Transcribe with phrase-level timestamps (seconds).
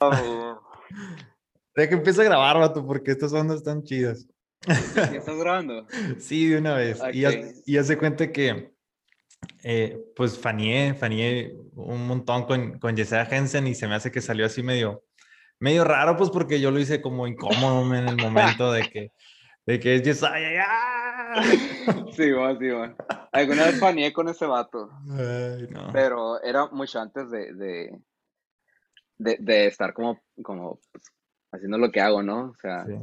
[1.76, 4.26] De que empiece a grabar, vato, porque estas ondas están chidas.
[4.66, 4.74] ¿Ya
[5.18, 5.86] estás grabando?
[6.18, 7.00] Sí, de una vez.
[7.12, 7.36] Y, ya, Ok.
[7.64, 8.72] y ya se cuenta que,
[9.62, 14.20] eh, pues, fanié, fanié un montón con, con Yesenia Jensen y se me hace que
[14.20, 15.04] salió así medio,
[15.58, 19.12] medio raro, pues, porque yo lo hice como incómodo en el momento de que,
[19.66, 21.34] de que es ¡ya!
[22.16, 22.96] Sí, va, sí, va.
[23.32, 25.90] Alguna vez faneé con ese vato, Ay, no.
[25.92, 27.98] pero era mucho antes de, de,
[29.20, 31.04] de, de estar como, como pues,
[31.52, 32.50] haciendo lo que hago, ¿no?
[32.50, 32.94] O sea, Sí.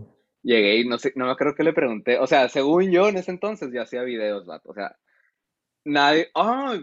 [0.43, 2.17] llegué y no sé, no me acuerdo que le pregunté.
[2.19, 4.69] O sea, según yo en ese entonces ya hacía videos, vato.
[4.69, 4.97] O sea,
[5.85, 6.29] nadie.
[6.35, 6.77] ¡Ah!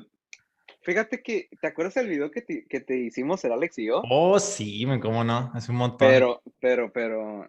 [0.82, 4.02] fíjate que, ¿te acuerdas del video que te, que te hicimos el Alex y yo?
[4.10, 6.08] Oh, sí, cómo no, hace un montón.
[6.08, 7.46] Pero, pero, pero.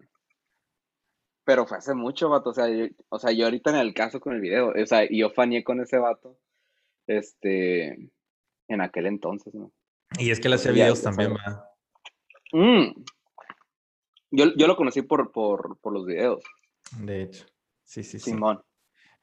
[1.44, 2.49] Pero fue hace mucho, vato.
[2.49, 4.70] O sea, yo, o sea, yo ahorita en el caso con el video.
[4.70, 6.40] O sea, yo faneé con ese vato.
[7.08, 8.10] Este.
[8.68, 9.72] En aquel entonces, ¿no?
[10.18, 11.34] Y es que él hacía videos también.
[11.36, 11.63] ¿verdad?
[12.52, 13.04] Mm.
[14.31, 16.44] Yo, yo lo conocí por, por, por los videos.
[16.99, 17.46] De hecho.
[17.84, 18.32] Sí, sí, sí.
[18.32, 18.62] Simón.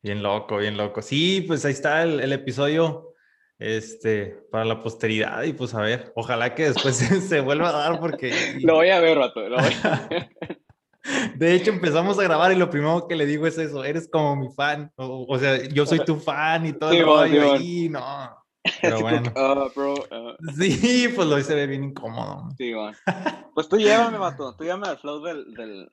[0.02, 1.02] Bien loco, bien loco.
[1.02, 3.12] Sí, pues ahí está el, el episodio
[3.58, 6.96] este, para la posteridad y pues a ver, ojalá que después
[7.28, 8.32] se, vuelva a dar porque...
[8.62, 9.48] Lo voy a ver, vato.
[9.48, 10.30] Lo voy a ver.
[11.36, 14.36] De hecho, empezamos a grabar y lo primero que le digo es eso, eres como
[14.36, 17.56] mi fan, o, o sea, yo soy tu fan y todo el Simón, rollo Simón.
[17.56, 18.41] ahí, no.
[18.80, 20.36] Pero bueno, "Ah, bro, ah".
[20.56, 22.48] sí, pues lo ve bien incómodo.
[22.56, 22.94] Sí, man.
[23.54, 24.54] Pues tú llévame, vato.
[24.56, 25.88] Tú llévame al flow del, del,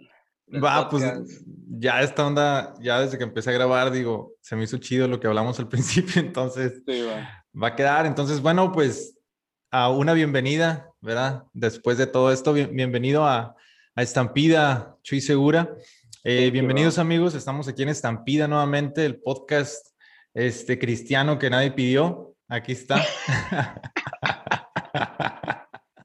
[0.48, 1.04] del Va, pues
[1.78, 5.20] ya esta onda, ya desde que empecé a grabar, digo, se me hizo chido lo
[5.20, 7.04] que hablamos al principio, entonces Sí,
[7.62, 8.06] va a quedar.
[8.06, 9.18] Entonces, bueno, pues
[9.72, 11.44] a una bienvenida, ¿verdad?
[11.54, 13.56] Después de todo esto, bien- bienvenido a,
[13.96, 15.76] a Estampida, Chuy Segura.
[16.24, 17.02] Eh, bienvenidos bro.
[17.02, 19.88] amigos, estamos aquí en Estampida nuevamente, el podcast
[20.34, 22.29] este, cristiano que nadie pidió.
[22.50, 22.96] Aquí está.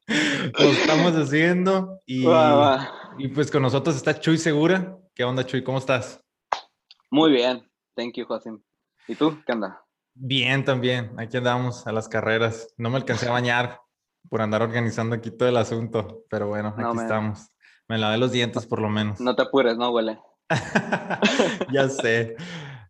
[0.06, 2.90] Lo estamos haciendo y, Va, va.
[3.18, 4.98] y pues con nosotros está Chuy Segura.
[5.14, 5.64] ¿Qué onda, Chuy?
[5.64, 6.20] ¿Cómo estás?
[7.10, 7.66] Muy bien.
[7.96, 8.60] Thank you, Josim.
[9.08, 9.38] ¿Y tú?
[9.46, 9.82] ¿Qué onda?
[10.14, 11.18] Bien, también.
[11.18, 12.74] Aquí andamos a las carreras.
[12.76, 13.80] No me alcancé a bañar
[14.28, 17.48] por andar organizando aquí todo el asunto, pero bueno, aquí No, estamos.
[17.88, 19.18] Me lavé los dientes por lo menos.
[19.20, 20.18] No te apures, no huele.
[21.72, 22.36] ya sé.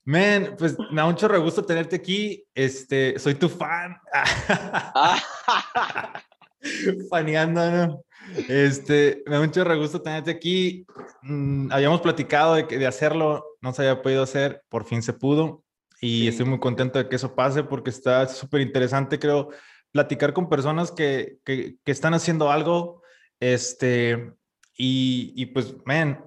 [0.07, 2.45] Men, pues me da mucho gusto tenerte aquí.
[2.55, 3.97] Este, soy tu fan.
[7.11, 8.05] Faneando, ¿no?
[8.49, 10.87] Este, me da mucho gusto tenerte aquí.
[11.23, 15.13] Mm, habíamos platicado de, que- de hacerlo, no se había podido hacer, por fin se
[15.13, 15.63] pudo.
[16.01, 16.29] Y Sí.
[16.29, 19.51] estoy muy contento de que eso pase porque está súper interesante, creo,
[19.93, 23.03] platicar con personas que, que, que están haciendo algo.
[23.41, 24.33] Este,
[24.77, 26.25] y, y pues, man,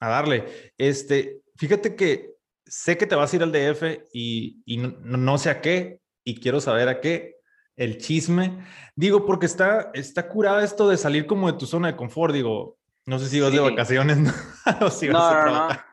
[0.00, 0.72] a darle.
[0.78, 2.34] Este, fíjate que
[2.66, 3.82] sé que te vas a ir al DF
[4.12, 7.36] y, y no, no- sé a qué, y quiero saber a qué.
[7.76, 8.64] El chisme.
[8.94, 12.32] Digo, porque está, está curada esto de salir como de tu zona de confort.
[12.32, 14.32] Digo, no sé si vas de vacaciones ¿no?
[14.80, 15.84] o si vas no, a trabajar.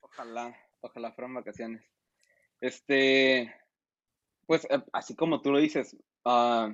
[0.00, 1.84] Ojalá, ojalá fueran vacaciones.
[2.60, 3.52] Este,
[4.46, 6.72] pues eh, así como tú lo dices, ah,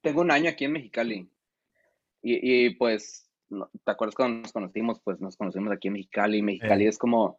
[0.00, 1.28] tengo un año aquí en Mexicali.
[2.22, 3.28] Y, y, pues,
[3.84, 5.00] ¿te acuerdas cuando nos conocimos?
[5.02, 6.42] Pues nos conocimos aquí en Mexicali.
[6.42, 6.88] Mexicali Eh.
[6.88, 7.38] es como,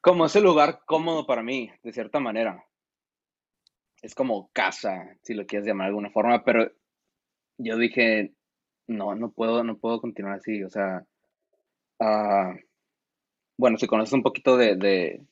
[0.00, 2.64] como ese lugar cómodo para mí, de cierta manera.
[4.00, 6.70] Es como casa, si lo quieres llamar de alguna forma, pero
[7.58, 8.32] yo dije,
[8.86, 10.62] no, no puedo, no puedo continuar así.
[10.62, 11.04] O sea,
[12.00, 12.54] ah,
[13.56, 15.26] bueno, si conoces un poquito de, de,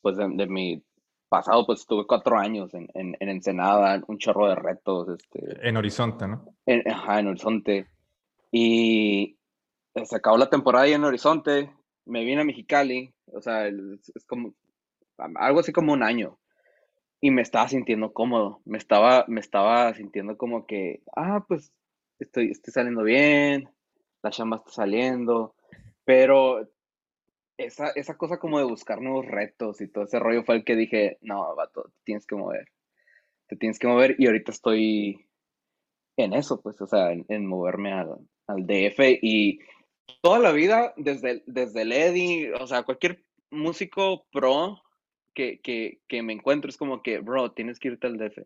[0.00, 0.82] pues de, de mi
[1.28, 5.76] pasado, pues tuve cuatro años en, en, en Ensenada, un chorro de retos, este, En
[5.76, 6.44] Horizonte, ¿no?
[6.66, 7.88] en, ajá, en Horizonte.
[8.52, 9.36] Y
[10.04, 11.72] se acabó la temporada ahí en Horizonte,
[12.04, 14.54] me vine a Mexicali, o sea, es, como
[15.16, 16.38] algo así como un año.
[17.20, 21.72] Y me estaba sintiendo cómodo, me estaba, me estaba sintiendo como que, ah, pues
[22.18, 23.68] estoy, estoy saliendo bien,
[24.22, 25.54] la chamba está saliendo,
[26.04, 26.68] pero
[27.56, 30.76] esa, esa cosa como de buscar nuevos retos y todo ese rollo fue el que
[30.76, 32.68] dije, no, vato, te tienes que mover,
[33.46, 35.26] te tienes que mover y ahorita estoy
[36.18, 39.60] en eso, pues, o sea, en, en moverme al, al DF y
[40.22, 44.82] toda la vida, desde, desde el Eddie, o sea, cualquier músico pro
[45.34, 48.38] que, que, que me encuentro es como que, bro, tienes que irte al DF,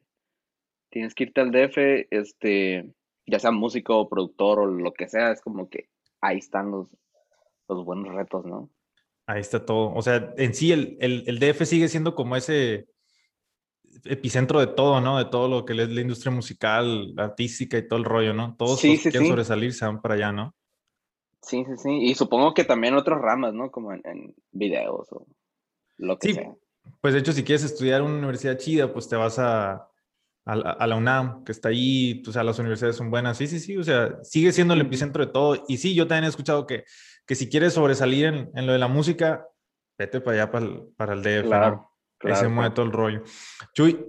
[0.91, 2.93] tienes que irte al DF, este,
[3.27, 5.89] ya sea músico, productor o lo que sea, es como que
[6.21, 6.89] ahí están los,
[7.69, 8.71] los buenos retos, ¿no?
[9.27, 9.95] Ahí está todo.
[9.95, 12.89] O sea, en sí el, el, el DF sigue siendo como ese
[14.05, 15.19] epicentro de todo, ¿no?
[15.19, 18.57] De todo lo que es la industria musical, artística y todo el rollo, ¿no?
[18.57, 19.29] Todos Sí, los que quieren sí.
[19.29, 20.55] sobresalir se van para allá, ¿no?
[21.43, 21.91] Sí, sí, sí.
[22.03, 23.71] Y supongo que también otras ramas, ¿no?
[23.71, 25.27] Como en, en videos o
[25.97, 26.55] lo que Sí, sea.
[27.01, 29.89] pues de hecho, si quieres estudiar en una universidad chida, pues te vas a,
[30.45, 33.37] a, la UNAM, que está ahí, o sea, las universidades son buenas.
[33.39, 35.65] Sí, sí, sí, o sea, sigue siendo el epicentro de todo.
[35.69, 36.85] Y sí, yo también he escuchado que,
[37.27, 39.47] que si quieres sobresalir en, en lo de la música,
[39.99, 41.47] vete para allá, para el, para el DF.
[41.47, 41.91] Claro,
[42.23, 43.23] Ahí se mueve todo el rollo.
[43.75, 44.05] Chuy,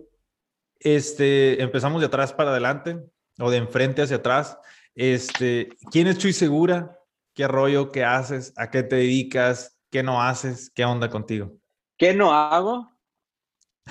[0.80, 3.00] este, empezamos de atrás para adelante
[3.40, 4.58] o de enfrente hacia atrás.
[4.96, 6.98] Este, ¿quién es Chuy Segura?
[7.34, 7.92] ¿Qué rollo?
[7.92, 8.54] ¿Qué haces?
[8.58, 9.78] ¿A qué te dedicas?
[9.90, 10.70] ¿Qué no haces?
[10.70, 11.58] ¿Qué onda contigo?
[11.98, 12.92] ¿Qué no hago?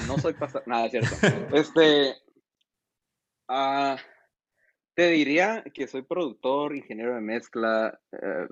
[0.07, 0.63] No soy pastor.
[0.67, 1.57] Nada, es cierto.
[1.57, 2.17] Este,
[3.53, 3.97] Ah,
[4.95, 8.47] te diría que soy productor, ingeniero de mezcla, eh,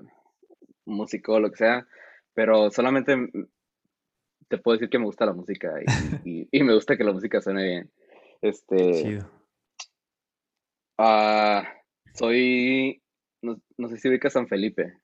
[0.83, 1.87] músico, lo que sea,
[2.33, 3.15] pero solamente
[4.49, 5.71] te puedo decir que me gusta la música
[6.25, 7.91] y, me gusta que la música suene bien.
[8.41, 9.19] Este,
[10.97, 11.63] ah,
[12.13, 13.01] soy,
[13.41, 14.99] no, sé si ubica San Felipe.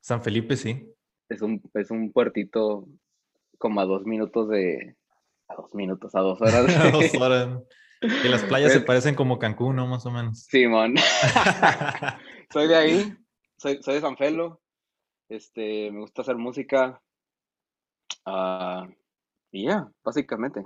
[0.00, 0.92] San Felipe, sí.
[1.28, 2.86] Es un, es un puertito
[3.58, 4.96] como a dos minutos de,
[5.48, 6.54] a dos minutos, a dos horas.
[6.76, 7.62] a dos horas.
[8.00, 9.86] Que las playas se parecen como Cancún, ¿no?
[9.86, 10.44] Más o menos.
[10.44, 10.94] Simón.
[12.52, 13.16] soy de ahí,
[13.56, 14.60] soy, de San Felo.
[15.28, 17.02] Este, me gusta hacer música.
[18.24, 18.86] Ah,
[19.50, 20.62] y ya, básicamente.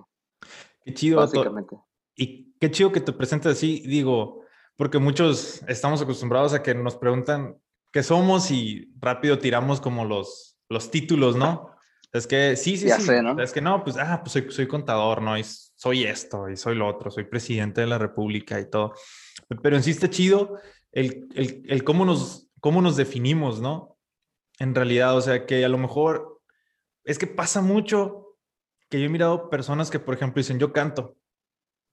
[0.84, 1.19] Qué chido.
[1.19, 1.76] Básicamente.
[2.17, 4.40] Y qué chido que te presentes así, digo,
[4.81, 7.55] porque muchos estamos acostumbrados a que nos preguntan
[7.93, 11.69] qué somos y rápido tiramos como los, los títulos, ¿no?
[12.15, 13.12] Es que sí, sí, sí.
[13.38, 15.37] Es que no, pues, ah, pues soy, soy contador, ¿no?
[15.37, 18.94] Y soy esto, y soy lo otro, soy presidente de la República y todo.
[19.62, 20.59] Pero en sí está chido
[20.93, 23.99] el, el, el cómo, nos, cómo nos definimos, ¿no?
[24.61, 26.41] En realidad, o sea, que a lo mejor
[27.05, 28.38] es que pasa mucho
[28.88, 31.19] que yo he mirado personas que, por ejemplo, dicen, yo canto.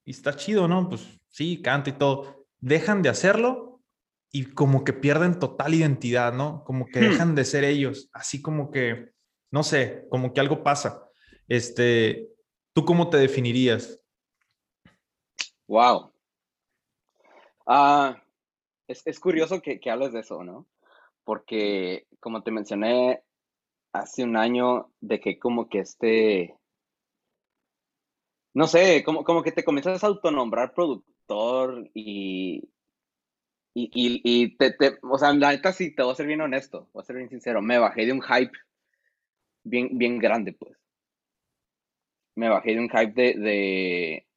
[0.05, 0.87] Y está chido, ¿no?
[0.87, 2.36] Pues sí, canto y todo.
[2.59, 3.81] Dejan de hacerlo
[4.31, 6.63] y como que pierden total identidad, ¿no?
[6.63, 7.03] Como que hmm.
[7.03, 8.09] dejan de ser ellos.
[8.13, 9.11] Así como que
[9.51, 11.09] no sé, como que algo pasa.
[11.47, 12.29] Este,
[12.73, 14.01] ¿tú cómo te definirías?
[15.67, 16.11] Wow.
[17.65, 18.21] Ah,
[18.87, 20.67] es, curioso que, que hables de eso, ¿no?
[21.23, 23.23] Porque, como te mencioné
[23.93, 26.55] hace un año, de que como que este,
[28.53, 31.16] no sé, como, como que te comienzas a autonombrar productor
[31.93, 32.69] y,
[33.73, 36.89] y, y, te, te, o sea, la neta sí, te voy a ser bien honesto,
[36.93, 38.57] voy a ser bien sincero, me bajé de un hype
[39.63, 40.77] bien, bien grande, pues.
[42.35, 44.27] Me bajé de un hype de,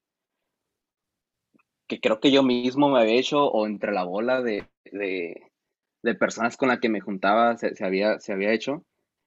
[1.90, 6.56] que creo que yo mismo me había hecho o entre la bola de, de, personas
[6.56, 8.84] con las que me juntaba se, había, se había hecho.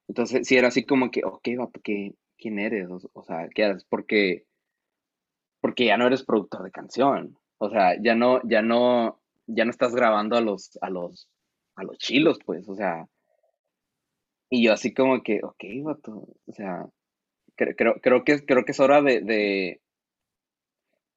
[0.08, 2.88] Entonces, sí era así como que, ok, va, porque, ¿quién eres?
[3.12, 3.84] O, sea, ¿qué haces?
[3.84, 4.46] Porque,
[5.60, 7.38] porque ya no eres productor de canción.
[7.64, 11.28] O sea, ya no, ya no, ya no estás grabando a los, a los,
[11.76, 12.68] a los chilos, pues.
[12.68, 13.08] O sea,
[14.50, 16.86] y yo así como que, ok, vato, o sea,
[17.56, 19.80] creo, creo, que, creo que es hora de,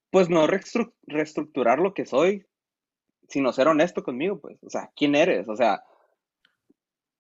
[0.09, 2.45] pues no reestructurar lo que soy,
[3.27, 5.47] sino ser honesto conmigo, pues, o sea, ¿quién eres?
[5.49, 5.83] O sea,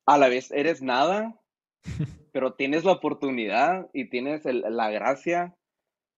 [0.05, 1.39] a la vez eres nada,
[2.31, 5.55] pero tienes la oportunidad y tienes la gracia,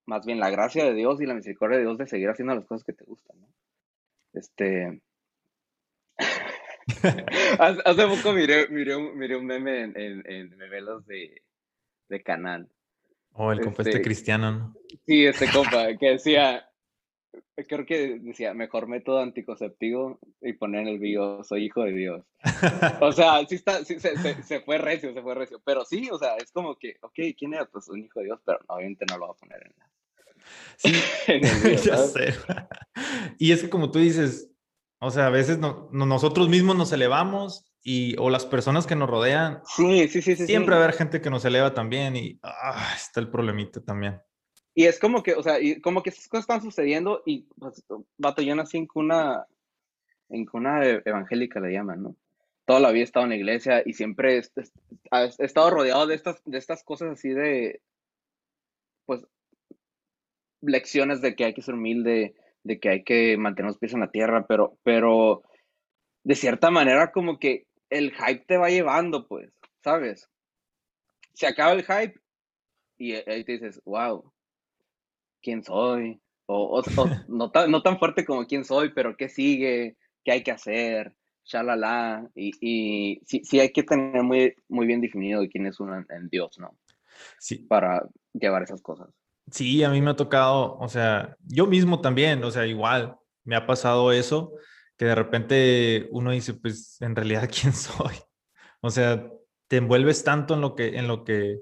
[0.10, 2.66] más bien la gracia de Dios y la misericordia de Dios de seguir haciendo las
[2.66, 3.48] cosas que te gustan, ¿no?
[4.34, 5.02] Este,
[7.60, 11.42] Hace poco miré, miré, un, miré un meme en, en, en memelos de,
[12.10, 12.68] de canal.
[13.34, 14.76] Oh, el compa este, este cristiano, ¿no?
[15.06, 16.68] Sí, este compa, que decía,
[17.68, 22.26] creo que decía, mejor método anticonceptivo y poner en el video, soy hijo de Dios.
[23.02, 25.62] O sea, sí está, sí, se, se, fue recio, se fue recio.
[25.64, 27.66] Pero sí, o sea, es como que, ok, ¿quién era?
[27.66, 29.90] Pues un hijo de Dios, pero obviamente no lo va a poner en la...
[30.78, 30.94] Sí,
[31.86, 32.36] ya sé.
[33.38, 34.50] Y es que como tú dices,
[35.00, 39.62] o sea, a veces nosotros mismos nos elevamos y, o las personas que nos rodean.
[39.66, 40.36] Sí, sí, sí.
[40.36, 43.82] sí siempre va a haber gente que nos eleva también y ah, está el problemita
[43.82, 44.22] también.
[44.76, 47.84] Y es como que, o sea, y como que esas cosas están sucediendo y, pues,
[48.18, 49.46] vato, yo nací en cuna,
[50.30, 52.16] en cuna evangélica le llaman, ¿no?
[52.66, 56.16] Toda la vida he estado en la iglesia y siempre he, he estado rodeado de
[56.16, 57.82] estas, de estas cosas así de,
[59.06, 59.26] pues,
[60.62, 64.02] lecciones de que hay que ser humilde, de que hay que mantener los pies en
[64.02, 65.44] la tierra, pero, pero
[66.24, 69.52] de cierta manera como que el hype te va llevando, pues,
[69.84, 70.30] ¿sabes?
[71.34, 72.20] Se acaba el hype
[72.98, 74.32] y ahí te dices, wow,
[75.42, 76.20] ¿quién soy?
[76.46, 76.82] O,
[77.28, 79.98] no, tan, no, tan, fuerte como quién soy, pero ¿qué sigue?
[80.24, 81.16] ¿Qué hay que hacer?
[81.46, 82.30] Shalala.
[82.36, 86.30] Y, y sí, sí hay que tener muy, muy bien definido quién es uno en
[86.30, 86.78] Dios, ¿no?
[87.38, 87.60] Sí.
[87.60, 89.10] Para llevar esas cosas.
[89.52, 93.56] Sí, a mí me ha tocado, o sea, yo mismo también, o sea, igual, me
[93.56, 94.54] ha pasado eso,
[94.98, 98.16] que de repente uno dice, pues, en realidad, ¿quién soy?
[98.82, 99.30] O sea,
[99.68, 101.62] te envuelves tanto en lo que, en lo que,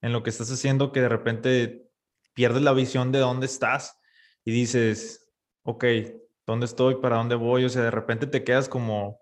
[0.00, 1.86] en lo que estás haciendo que de repente
[2.34, 3.98] pierdes la visión de dónde estás
[4.44, 5.30] y dices,
[5.62, 5.84] ok,
[6.46, 6.96] ¿dónde estoy?
[6.96, 7.64] ¿Para dónde voy?
[7.64, 9.20] O sea, de repente te quedas como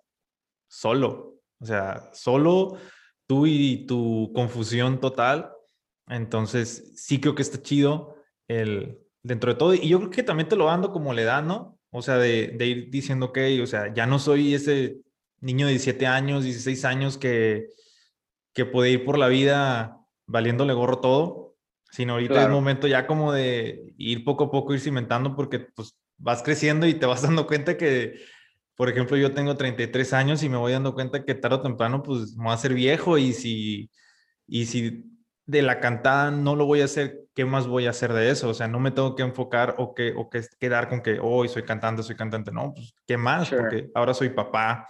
[0.69, 2.79] solo, o sea, solo
[3.27, 5.53] tú y tu confusión total.
[6.11, 8.17] Entonces, sí creo que está chido
[8.49, 9.75] el, dentro de todo.
[9.75, 11.79] Y yo creo que también te lo ando como le da, ¿no?
[11.91, 14.99] O sea, de, de ir diciendo, ok, o sea, ya no soy ese
[15.41, 17.69] niño de 17 años, 16 años que,
[18.53, 21.57] que puede ir por la vida valiéndole gorro todo,
[21.91, 25.97] sino ahorita es momento ya como de ir poco a poco, ir cimentando, porque pues
[26.19, 28.21] vas creciendo y te vas dando cuenta que,
[28.77, 32.03] por ejemplo, yo tengo 33 años y me voy dando cuenta que tarde o temprano
[32.03, 33.91] pues me voy a ser viejo y si,
[34.47, 35.05] y si
[35.47, 38.49] de la cantada no lo voy a hacer, ¿qué más voy a hacer de eso?
[38.49, 41.49] O sea, no me tengo que enfocar o que, o que quedar con que hoy
[41.49, 42.53] soy cantante, soy cantante.
[42.53, 43.51] No, pues, ¿qué más?
[43.51, 44.87] Porque ahora soy papá,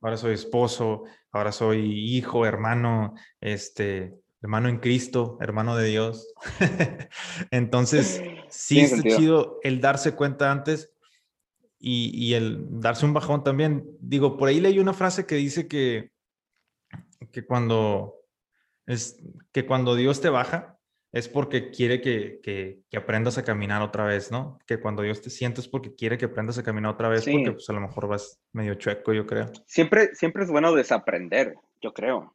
[0.00, 6.32] ahora soy esposo, ahora soy hijo, hermano, este, hermano en Cristo, hermano de Dios.
[7.50, 10.92] Entonces, sí es chido el darse cuenta antes
[11.78, 13.84] y, y, el darse un bajón también.
[14.00, 16.12] Digo, por ahí leí una frase que dice que,
[17.32, 18.23] que cuando
[18.86, 19.22] es
[19.52, 20.78] que cuando Dios te baja
[21.12, 24.58] es porque quiere que, que, que, aprendas a caminar otra vez, ¿no?
[24.66, 27.52] Que cuando Dios te siente es porque quiere que aprendas a caminar otra vez, porque
[27.52, 29.46] pues a lo mejor vas medio chueco, yo creo.
[29.64, 32.34] Siempre, siempre es bueno desaprender, yo creo.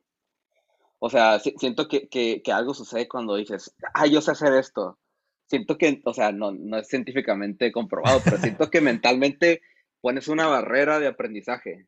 [0.99, 4.97] O sea, siento que, que, que, algo sucede cuando dices, ah, yo sé hacer esto.
[5.45, 9.61] Siento que, o sea, no, no es científicamente comprobado, pero siento que mentalmente
[9.99, 11.87] pones una barrera de aprendizaje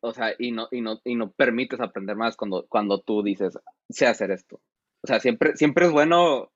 [0.00, 3.58] o sea, y no, y no, y no permites aprender más cuando, cuando tú dices,
[3.88, 4.60] sé hacer esto.
[5.02, 6.50] O sea, siempre, siempre es bueno,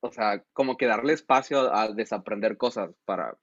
[0.00, 3.36] o sea, como que darle espacio a desaprender cosas para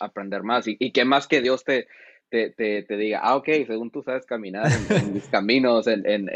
[0.00, 0.66] aprender más.
[0.68, 1.88] Y, y qué más que Dios te,
[2.28, 6.28] te, te, te, diga, ah, ok, según tú sabes caminar en, mis caminos, en, en,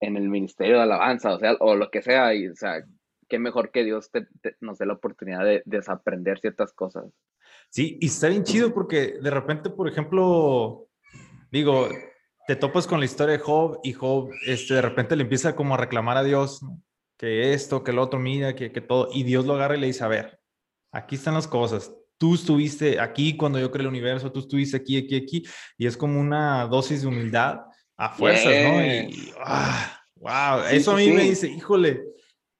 [0.00, 2.84] en, el ministerio de alabanza, o sea, o lo que sea, y, o sea,
[3.28, 4.26] qué mejor que Dios te,
[4.60, 7.04] nos dé la oportunidad de desaprender ciertas cosas.
[7.70, 10.88] Sí, y está bien chido porque de repente, por ejemplo,
[11.52, 11.88] digo,
[12.48, 15.74] te topas con la historia de Job y Job este, de repente le empieza como
[15.74, 16.60] a reclamar a Dios
[17.16, 19.86] que esto, que lo otro, mira, que, que todo, y Dios lo agarra y le
[19.86, 20.40] dice, a ver,
[20.90, 24.96] aquí están las cosas, tú estuviste aquí cuando yo creé el universo, tú estuviste aquí,
[24.96, 25.44] aquí, aquí,
[25.78, 27.60] y es como una dosis de humildad
[27.96, 28.84] a fuerzas, ¿no?
[28.84, 29.32] Y,
[30.16, 32.02] wow, ah, eso a mí me dice, híjole,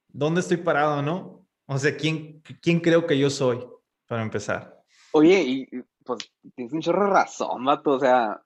[0.09, 1.47] ¿dónde estoy parado, no?
[1.67, 3.59] O sea, ¿quién, ¿quién creo que yo soy,
[4.07, 4.79] para empezar?
[5.12, 5.67] Oye, y
[6.05, 8.43] pues tienes un chorro de razón, mato, o sea.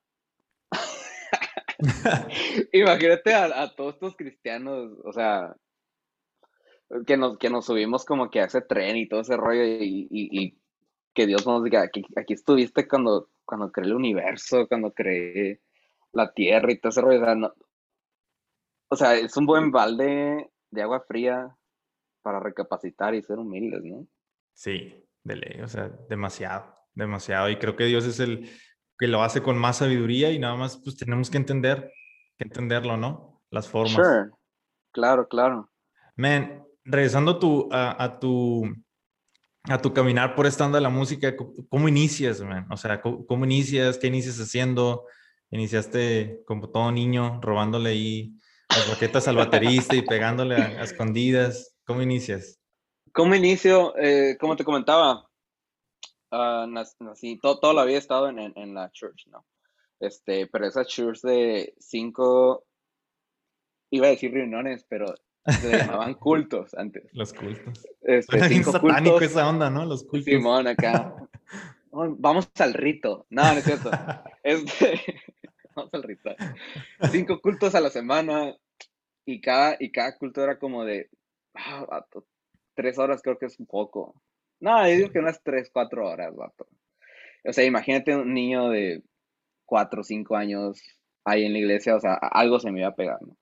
[2.73, 5.55] Imagínate a, todos estos cristianos, o sea,
[7.07, 10.59] que nos, que nos subimos como que a ese tren y todo ese rollo y,
[11.13, 15.61] que Dios nos diga, aquí, aquí estuviste cuando, cuando creé el universo, cuando creé
[16.13, 17.21] la tierra y todo ese rollo.
[17.21, 17.53] O sea,
[18.89, 21.57] o sea, es un buen balde de agua fría
[22.23, 24.09] para recapacitar y ser humildes, ¿no?
[24.55, 27.51] Sí, de ley, o sea, demasiado, demasiado.
[27.51, 28.51] Y creo que Dios es el
[28.99, 31.93] que lo hace con más sabiduría y nada más pues tenemos que entender,
[32.39, 33.43] que entenderlo, ¿no?
[33.51, 33.93] Las formas.
[33.93, 34.31] Sure.
[34.93, 35.71] Claro, claro.
[36.17, 38.65] Man, regresando tu, a, tu
[39.65, 41.35] a tu caminar por esta onda de la música,
[41.69, 42.67] ¿cómo inicias, man?
[42.71, 43.99] O sea, ¿cómo, inicias?
[43.99, 45.07] ¿Qué inicias haciendo?
[45.51, 48.37] ¿Iniciaste como todo niño robándole ahí
[48.69, 51.77] las baquetas al baterista y pegándole a escondidas?
[51.85, 52.61] ¿Cómo inicias?
[53.15, 53.97] ¿Cómo inicio?
[53.97, 55.31] Eh, como te comentaba,
[56.33, 59.47] uh, nací, toda la vida he estado en, en, la church, ¿no?
[60.01, 62.67] Este, pero esa church de cinco,
[63.91, 65.15] iba a decir reuniones, pero
[65.47, 67.09] se llamaban cultos antes.
[67.13, 67.87] Los cultos.
[68.01, 69.87] Este, cinco satánico esa onda, ¿no?
[69.87, 70.25] Los cultos.
[70.25, 71.15] Simón, acá.
[71.93, 73.27] Vamos al rito.
[73.31, 73.93] No, no es cierto.
[74.43, 75.01] Este,
[75.77, 76.35] vamos al rito.
[77.13, 78.57] Cinco cultos a la semana
[79.25, 81.09] y cada, y cada culto era como de,
[81.55, 82.05] ah,
[82.75, 84.15] tres horas creo que es un poco.
[84.61, 86.67] No, yo digo que unas tres, cuatro horas, vato.
[87.45, 89.03] O sea, imagínate un niño de
[89.65, 90.81] cuatro cinco años
[91.25, 93.37] ahí en la iglesia, o sea, algo se me iba a pegar, ¿no?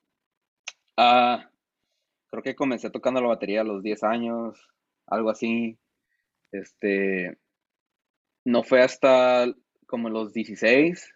[0.97, 1.51] Ah,
[2.31, 4.69] creo que comencé tocando la batería a los 10 años,
[5.07, 5.79] algo así.
[6.51, 7.39] Este,
[8.45, 9.47] no fue hasta
[9.87, 11.15] como los 16,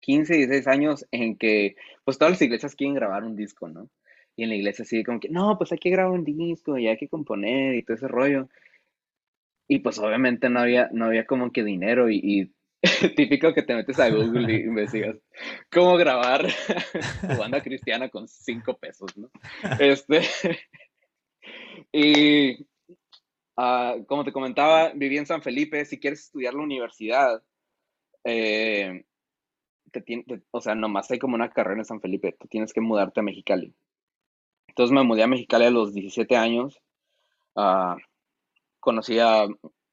[0.00, 3.90] 15, 16 años en que, pues todas las iglesias quieren grabar un disco, ¿no?
[4.38, 6.86] Y en la iglesia así como que, no, pues hay que grabar un disco y
[6.86, 8.48] hay que componer y todo ese rollo.
[9.66, 12.54] Y pues obviamente no había, no había como que dinero y,
[13.16, 15.16] típico que te metes a Google y investigas
[15.72, 16.46] cómo grabar
[17.20, 19.28] tu banda cristiana con cinco pesos, ¿no?
[19.80, 20.20] Este,
[21.90, 22.64] y
[23.56, 25.84] ah, como te comentaba, viví en San Felipe.
[25.84, 27.42] Si quieres estudiar la universidad,
[28.22, 29.04] eh,
[30.52, 33.24] o sea, nomás hay como una carrera en San Felipe, tú tienes que mudarte a
[33.24, 33.74] Mexicali.
[34.78, 36.80] Entonces me mudé a Mexicali a los 17 años.
[37.56, 37.96] Uh,
[38.78, 39.48] conocí a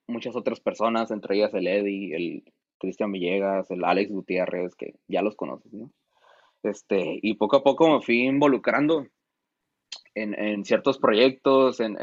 [0.05, 2.43] muchas otras personas, entre ellas el Eddie, el
[2.77, 5.89] Cristian Villegas, el Alex Gutiérrez, que ya los conoces, ¿no?
[6.61, 9.07] Este, y poco a poco me fui involucrando
[10.13, 11.95] en, ciertos proyectos, en,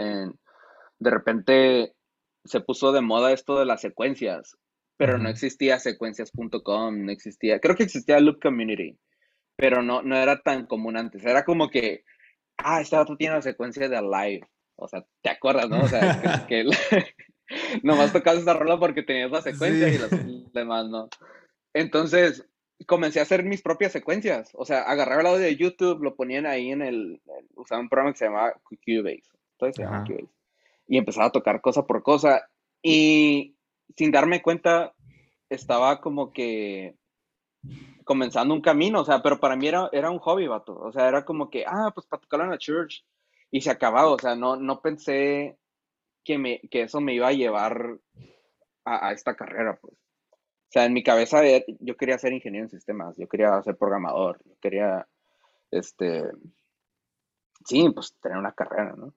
[0.98, 1.92] de repente
[2.44, 4.56] se puso de moda esto de las secuencias,
[4.96, 8.98] pero no existía secuencias.com, no existía, creo que existía Loop Community,
[9.54, 12.02] pero no, no era tan común antes, era como que,
[12.64, 15.82] ah, este otro tiene la secuencia de live, o sea, ¿te acuerdas, no?
[15.82, 16.64] O sea, que,
[17.82, 21.08] nomás tocabas esa rola porque tenías la secuencia y las demás, ¿no?
[21.74, 22.46] Entonces,
[22.86, 24.50] comencé a hacer mis propias secuencias.
[24.54, 27.22] O sea, agarraba el audio de YouTube, lo ponían ahí en el.
[27.54, 29.22] usaba un programa que se llamaba Cubase.
[29.52, 30.28] Entonces se llama Cubase.
[30.86, 32.48] Y empezaba a tocar cosa por cosa.
[32.82, 33.56] Y
[33.96, 34.94] sin darme cuenta,
[35.48, 36.96] estaba como que
[38.04, 39.00] comenzando un camino.
[39.00, 40.78] O sea, pero para mí era, era un hobby, vato.
[40.78, 43.04] O sea, era como que, ah, pues para tocarlo en la church.
[43.50, 44.10] Y se acababa.
[44.10, 45.58] O sea, no, no pensé
[46.24, 47.98] que, me, que eso me iba a llevar
[48.84, 49.94] a, a esta carrera, pues.
[49.94, 51.42] O sea, en mi cabeza
[51.80, 55.06] yo quería ser ingeniero en sistemas, yo quería ser programador, yo quería,
[55.70, 56.24] este,
[57.66, 59.12] sí, pues tener una carrera, ¿no?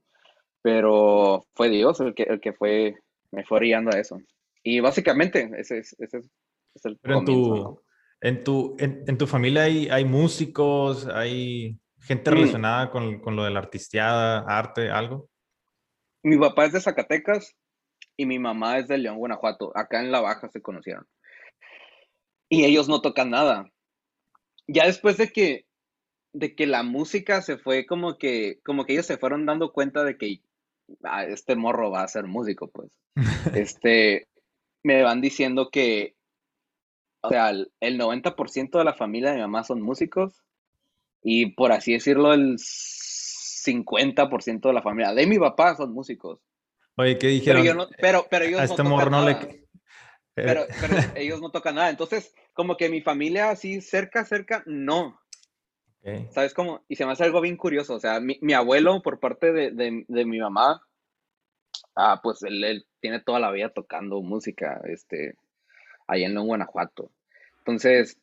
[0.61, 2.97] Pero fue Dios el que, el que fue,
[3.31, 4.19] me fue guiando a eso.
[4.63, 7.81] Y básicamente ese es, ese es, el Pero en tu,
[8.21, 12.33] en tu, en, tu familia hay, hay músicos, hay gente mm.
[12.33, 15.29] relacionada con, con, lo de la artisteada, arte, algo.
[16.23, 17.55] Mi papá es de Zacatecas
[18.17, 19.71] y mi mamá es de León, Guanajuato.
[19.75, 21.05] Acá en La Baja se conocieron
[22.49, 23.71] y ellos no tocan nada.
[24.67, 25.65] Ya después de que,
[26.33, 30.03] de que la música se fue como que, como que ellos se fueron dando cuenta
[30.03, 30.41] de que
[31.03, 32.91] ah, este morro va a ser músico, pues.
[33.55, 34.27] este,
[34.83, 36.14] me van diciendo que,
[37.25, 40.43] o sea, el, 90% de la familia de mi mamá son músicos
[41.21, 46.39] y por así decirlo, el 50% de la familia de mi papá son músicos.
[46.97, 47.87] Oye, ¿qué dijeron?
[47.99, 49.65] Pero, pero, ellos a este morro no le
[50.33, 51.89] pero, pero ellos no tocan nada.
[51.89, 55.19] Entonces, como que mi familia así cerca, cerca, no.
[56.29, 56.85] ¿Sabes cómo?
[56.87, 57.95] Y se me hace algo bien curioso.
[57.95, 60.85] O sea, mi, mi abuelo, por parte de, de, de, mi mamá,
[61.95, 65.35] ah, pues él, él, tiene toda la vida tocando música, este,
[66.07, 67.11] ahí en Guanajuato.
[67.59, 68.17] Entonces,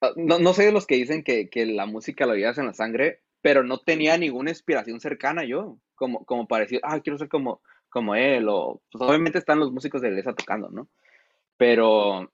[0.00, 2.66] ah, no, no soy de los que dicen que, que la música la llevas en
[2.66, 7.28] la sangre, pero no tenía ninguna inspiración cercana yo, como, como para ah, quiero ser
[7.28, 10.88] como, como él, o pues obviamente están los músicos de iglesia tocando, ¿no?
[11.56, 12.32] Pero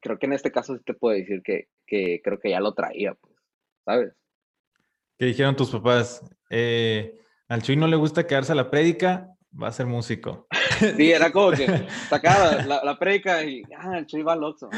[0.00, 3.14] creo que en este caso sí te puedo decir que, creo que ya lo traía,
[3.14, 3.34] pues,
[3.84, 4.14] ¿sabes?
[5.18, 6.24] ¿Qué dijeron tus papás?
[6.48, 10.46] Eh, al Chuy no le gusta quedarse a la prédica, va a ser músico.
[10.96, 11.66] Sí, era como que
[12.08, 14.70] sacaba la, la y, ah, el Chuy va al Oxxo.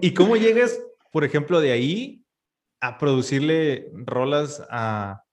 [0.00, 0.80] ¿y cómo llegas,
[1.12, 2.24] por ejemplo, de ahí
[2.80, 5.24] a producirle rolas a,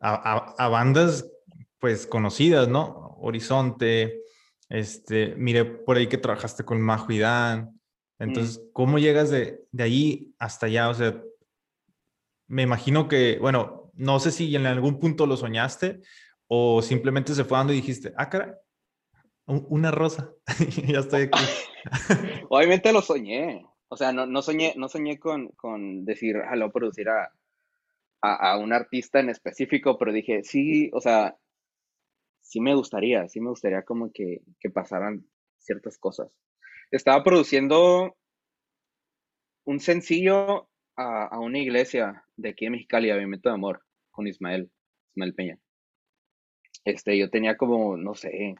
[0.00, 1.30] a, bandas
[1.78, 3.16] pues conocidas, ¿no?
[3.20, 4.22] Horizonte,
[4.68, 7.78] este, mire por ahí que trabajaste con Majo y Dan.
[8.18, 8.72] Entonces, mm.
[8.72, 10.88] ¿cómo llegas de, de ahí hasta allá?
[10.88, 11.20] O sea,
[12.46, 16.00] me imagino que, bueno, no sé si en algún punto lo soñaste
[16.48, 18.58] o simplemente se fue dando y dijiste, ah, cara,
[19.46, 20.32] una rosa,
[20.86, 21.44] ya estoy aquí.
[22.48, 23.66] Obviamente lo soñé.
[23.88, 27.30] O sea, no, soñé, no soñé con, decir, ah, lo producir a,
[28.22, 31.36] a, un artista en específico, pero dije, sí, o sea,
[32.40, 35.24] sí me gustaría, sí me gustaría como que, que pasaran
[35.58, 36.34] ciertas cosas.
[36.90, 38.16] Estaba produciendo
[39.64, 44.70] un sencillo a, a, una iglesia de aquí en Mexicali, Avivamiento de Amor, con Ismael,
[45.12, 45.58] Ismael Peña.
[46.84, 48.56] Este, yo tenía como, no sé,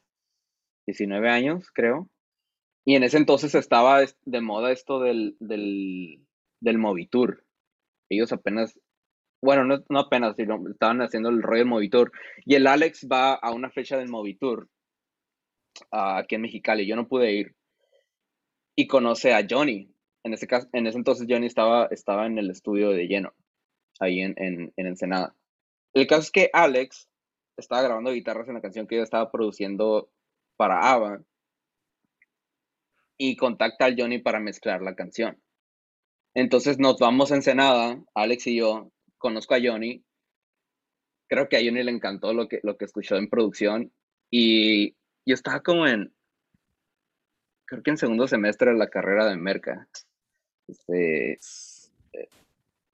[0.87, 2.09] 19 años, creo.
[2.85, 6.27] Y en ese entonces estaba de moda esto del, del,
[6.61, 7.45] del Movitour.
[8.11, 8.79] Ellos apenas
[9.45, 12.13] bueno, no, apenas, sino estaban haciendo el rollo del Movitur.
[12.47, 14.71] Y el Alex va a una fecha del Movitur
[15.93, 16.87] uh, aquí en Mexicali.
[16.87, 17.55] Yo no pude ir.
[18.75, 19.93] Y conoce a Johnny.
[20.23, 23.35] En ese, caso, en ese entonces Johnny estaba, estaba en el estudio de lleno,
[24.01, 25.37] ahí en, en, en Ensenada.
[25.93, 27.11] El caso es que Alex
[27.57, 30.11] estaba grabando guitarras en la canción que yo estaba produciendo
[30.57, 31.23] para Ava
[33.17, 35.41] y contacta al Johnny para mezclar la canción.
[36.35, 40.05] Entonces nos vamos a Ensenada, Alex y yo, conozco a Johnny.
[41.29, 43.93] Creo que a Johnny le encantó lo que, lo que escuchó en producción.
[44.31, 46.13] Y yo estaba como en,
[47.67, 49.89] creo que en segundo semestre de la carrera de Merca.
[50.67, 51.39] Este,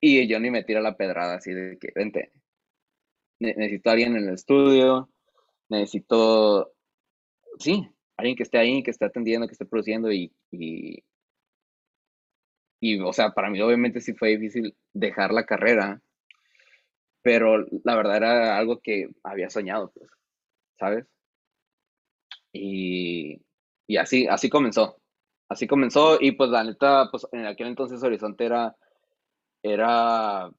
[0.01, 2.31] y Johnny me tira la pedrada así de que, vente,
[3.41, 5.11] necesito a alguien en el estudio,
[5.69, 6.73] necesito,
[7.59, 11.03] sí, alguien que esté ahí, que esté atendiendo, que esté produciendo y, y,
[12.81, 16.01] y, o sea, para mí obviamente sí fue difícil dejar la carrera
[17.23, 20.11] pero la verdad era algo que había soñado, pues,
[20.79, 21.07] ¿sabes?
[22.53, 23.41] Y,
[23.87, 24.97] y así, así comenzó.
[25.49, 28.77] Así comenzó y pues la neta, pues en aquel entonces Horizonte era,
[29.63, 30.51] era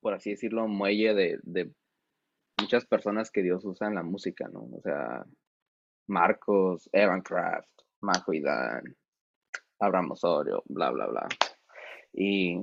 [0.00, 1.70] por así decirlo, muelle de, de
[2.60, 4.60] muchas personas que Dios usa en la música, ¿no?
[4.60, 5.24] O sea,
[6.08, 7.68] Marcos, Evan Craft,
[8.00, 8.96] Majo y Dan,
[9.80, 11.28] Abraham Osorio, bla, bla, bla.
[12.12, 12.58] Y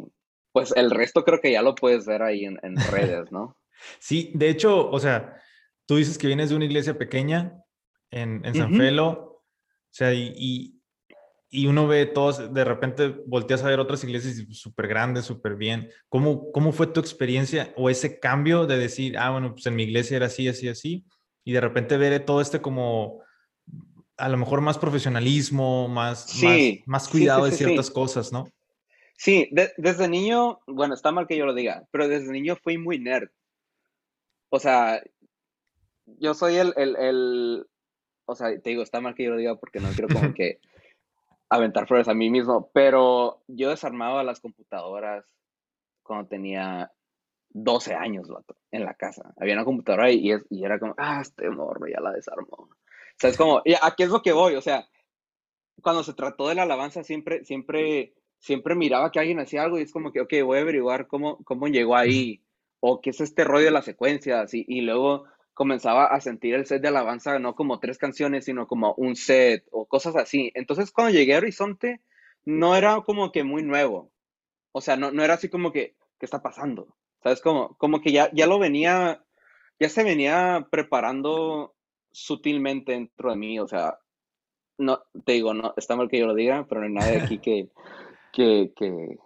[0.52, 2.58] pues el resto creo que ya lo puedes ver ahí en,
[2.92, 3.58] redes, ¿no?
[4.00, 5.36] Sí, de hecho, o sea,
[5.86, 7.62] tú dices que vienes de una iglesia pequeña
[8.10, 9.44] en, San Felo, o
[9.90, 10.75] sea, y, y,
[11.68, 15.90] uno ve todos, de repente volteas a ver otras iglesias súper grandes, súper bien.
[16.10, 19.84] ¿Cómo, ¿Cómo fue tu experiencia o ese cambio de decir, ah, bueno, pues en mi
[19.84, 21.06] iglesia era así, así, así,
[21.44, 23.22] y de repente ver todo este como
[24.18, 26.42] a lo mejor más profesionalismo, más,
[26.86, 28.48] más, cuidado de ciertas cosas, ¿no?
[29.18, 33.00] Sí, desde niño, bueno, está mal que yo lo diga, pero desde niño fui muy
[33.00, 33.30] nerd.
[34.50, 35.02] O sea,
[36.06, 37.68] yo soy el, el, el,
[38.26, 40.60] o sea, te digo, está mal que yo lo diga porque no quiero como que
[41.56, 45.26] aventar flores a mí mismo, pero yo desarmaba las computadoras
[46.04, 46.92] cuando tenía
[47.50, 48.28] 12 años,
[48.72, 49.34] en la casa.
[49.38, 52.58] Había una computadora y, y era como, ah, este morro ya la desarmó.
[52.58, 52.70] O
[53.18, 54.56] sea, es como, ¿a qué es lo que voy?
[54.56, 54.88] O sea,
[55.82, 59.84] cuando se trató de la alabanza, siempre, siempre, siempre miraba que alguien hacía algo y
[59.84, 62.42] es como que, ok, voy a averiguar cómo, cómo llegó ahí,
[62.82, 66.68] o qué es este rollo de las secuencias, y, y luego comenzaba a sentir el
[66.68, 70.52] set de alabanza no como tres canciones, sino como un set o cosas así.
[70.54, 72.02] Entonces, cuando llegué a Horizonte,
[72.44, 74.12] no era como que muy nuevo.
[74.74, 76.96] O sea, no, no era así como que, ¿qué está pasando?
[77.24, 77.42] ¿Sabes?
[77.42, 79.24] Como, como que ya, ya lo venía,
[79.80, 81.74] ya se venía preparando
[82.12, 83.98] sutilmente dentro de mí, o sea,
[84.78, 87.40] no, te digo, no, está mal que yo lo diga, pero no hay nadie aquí
[87.40, 87.70] que,
[88.34, 89.18] que, que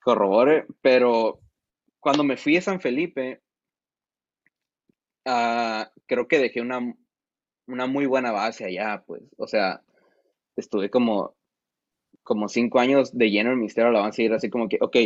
[0.00, 1.40] corrobore, pero
[2.00, 3.42] cuando me fui a San Felipe,
[5.26, 6.94] uh, creo que dejé una,
[7.66, 9.82] una muy buena base allá, pues, o sea,
[10.56, 11.34] estuve como,
[12.22, 14.78] como cinco años de lleno en el Ministerio de Alabanza y era así como que,
[14.80, 14.96] ok,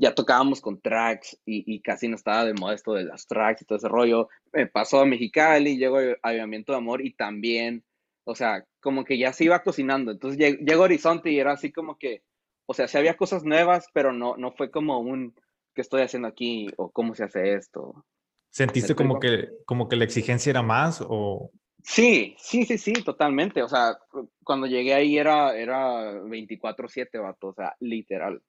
[0.00, 3.64] ya tocábamos con tracks y, casi no estaba de moda esto de las tracks y
[3.66, 4.30] todo ese rollo.
[4.50, 7.84] Me pasó a Mexicali, llegó a Avivamiento de Amor y también,
[8.24, 10.10] o sea, como que ya se iba cocinando.
[10.10, 12.22] Entonces llegó Horizonte y era así como que,
[12.64, 15.34] o sea, sí había cosas nuevas, pero no, no fue como un,
[15.74, 16.70] ¿qué estoy haciendo aquí?
[16.78, 18.06] o cómo se hace esto.
[18.50, 21.50] ¿Sentiste como que, como que la exigencia era más o...?
[21.82, 23.62] Sí, sí, sí, sí, totalmente.
[23.62, 23.96] O sea,
[24.44, 28.42] cuando llegué ahí era, era 24/7, vato, o sea, literal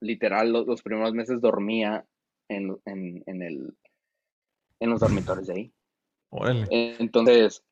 [0.00, 2.04] literal los, primeros meses dormía
[2.48, 3.74] en, el,
[4.80, 5.72] en los dormitorios de ahí.
[6.70, 7.64] Entonces,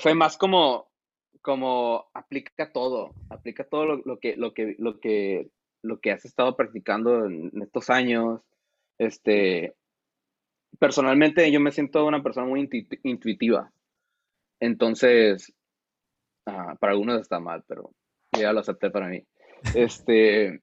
[0.00, 0.90] fue, más como,
[1.40, 5.50] como aplica todo, aplica todo lo, que, lo, que, lo, que,
[5.82, 8.40] lo que has estado practicando en, estos años.
[8.98, 9.76] Este,
[10.78, 12.68] personalmente yo me siento una persona muy
[13.02, 13.72] intuitiva.
[14.60, 15.52] Entonces,
[16.46, 17.92] ah, para algunos está mal, pero
[18.38, 19.24] ya lo acepté para mí.
[19.74, 20.62] Este,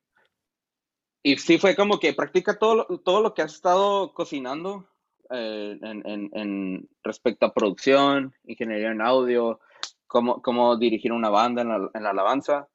[1.23, 4.87] y sí fue como que practica todo, todo lo que has estado cocinando
[5.31, 9.59] eh, en, respecto a producción, ingeniería en audio,
[10.07, 12.69] cómo, cómo dirigir una banda en la, en la alabanza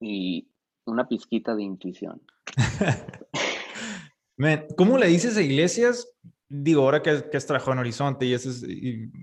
[0.00, 0.48] y
[0.84, 2.22] una pizquita de intuición.
[4.76, 6.08] ¿Cómo le dices a iglesias?
[6.48, 8.62] Digo, ahora que, que has trabajado en Horizonte y esas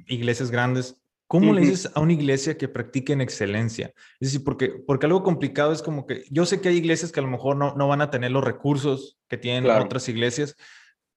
[0.07, 3.93] iglesias grandes, ¿Cómo le dices a una iglesia que practique en excelencia?
[4.19, 7.21] Es decir, porque, porque algo complicado es como que yo sé que hay iglesias que
[7.21, 10.57] a lo mejor no, no van a tener los recursos que tienen otras iglesias,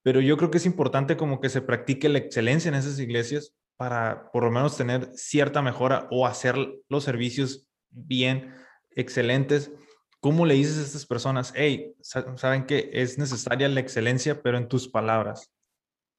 [0.05, 3.57] pero yo creo que es importante como que se practique la excelencia en esas iglesias
[3.77, 6.55] para por lo menos tener cierta mejora o hacer
[6.89, 8.55] los servicios bien,
[8.93, 9.73] excelentes.
[10.21, 14.69] ¿Cómo le dices a estas personas, hey, saben que es necesaria la excelencia, pero en
[14.69, 15.51] tus palabras?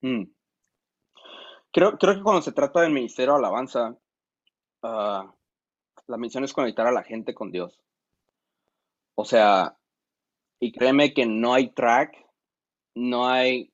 [0.05, 0.31] Mm.
[1.71, 3.97] Creo, creo que cuando se trata del ministerio de alabanza,
[4.83, 5.33] ah,
[6.05, 7.81] la misión es conectar a la gente con Dios.
[9.15, 9.75] O sea,
[10.59, 12.15] y créeme que no hay track,
[12.93, 13.73] no hay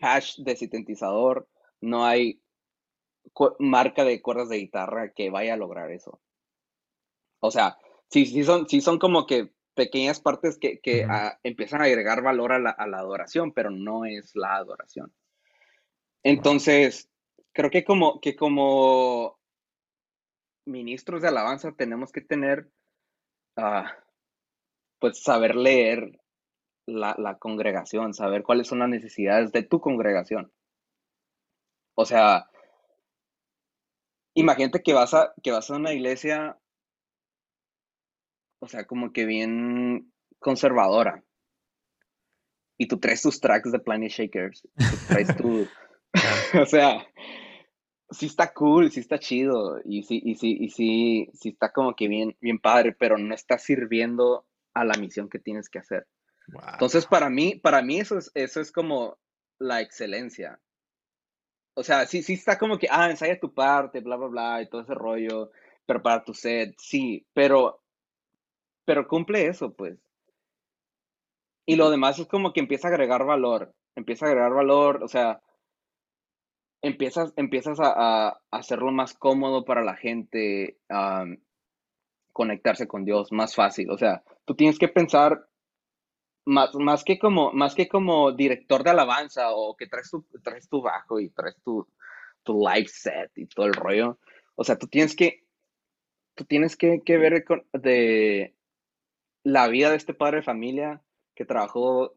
[0.00, 1.46] hash de sintetizador,
[1.82, 2.40] no hay
[3.58, 6.22] marca de cuerdas de guitarra que vaya a lograr eso.
[7.40, 7.76] O sea,
[8.08, 12.52] sí, sí, son, sí son como que pequeñas partes que, ah, empiezan a agregar valor
[12.52, 15.12] a la, a la, adoración, pero no es la adoración.
[16.28, 17.08] Entonces,
[17.52, 19.38] creo que como, que como
[20.66, 22.68] ministros de alabanza tenemos que tener,
[23.56, 23.84] uh,
[24.98, 26.20] pues saber leer
[26.84, 30.52] la, congregación, saber cuáles son las necesidades de tu congregación.
[31.94, 32.50] O sea,
[34.34, 36.58] imagínate que vas a, que vas a una iglesia,
[38.58, 41.22] o sea, como que bien conservadora.
[42.78, 44.62] Y tú traes tus tracks de Planet Shakers.
[44.62, 45.68] Tú traes tu.
[46.62, 47.06] o sea,
[48.10, 51.94] sí está cool, sí está chido y sí, y sí, y sí, sí está como
[51.94, 56.06] que bien, bien padre, pero no está sirviendo a la misión que tienes que hacer.
[56.72, 59.18] Entonces, para mí, para mí eso es, eso es como
[59.58, 60.60] la excelencia.
[61.74, 64.68] O sea, sí, sí está como que, ah, ensaya tu parte, bla, bla, bla, y
[64.68, 65.50] todo ese rollo,
[65.84, 67.82] prepara tu set, sí, pero,
[68.84, 69.98] pero cumple eso, pues.
[71.66, 75.08] Y lo demás es como que empieza a agregar valor, empieza a agregar valor, o
[75.08, 75.42] sea,
[76.82, 80.78] empiezas, empiezas a, hacerlo más cómodo para la gente,
[82.32, 83.90] conectarse con Dios más fácil.
[83.90, 85.48] O sea, tú tienes que pensar
[86.44, 90.68] más, más, que, como, más que como director de alabanza o que traes tu, traes
[90.68, 91.86] tu bajo y traes tu,
[92.42, 94.18] tu live set y todo el rollo.
[94.54, 95.44] O sea, tú tienes que,
[96.34, 98.54] tú tienes que, que ver de
[99.42, 101.02] la vida de este padre de familia
[101.34, 102.14] que trabajó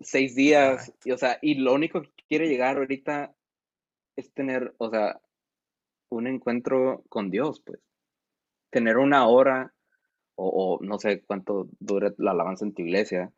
[0.00, 3.34] seis días, y, o sea, y lo único que quiere llegar ahorita
[4.20, 5.20] es tener, o sea,
[6.10, 7.80] un encuentro con Dios, pues.
[8.70, 9.74] Tener una hora,
[10.36, 13.32] o, no sé cuánto dure la alabanza en tu iglesia,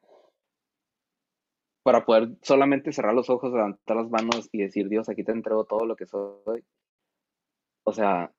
[1.83, 5.64] para poder solamente cerrar los ojos, levantar las manos y decir, Dios, aquí te entrego
[5.64, 6.64] todo lo que soy.
[7.85, 8.33] O sea,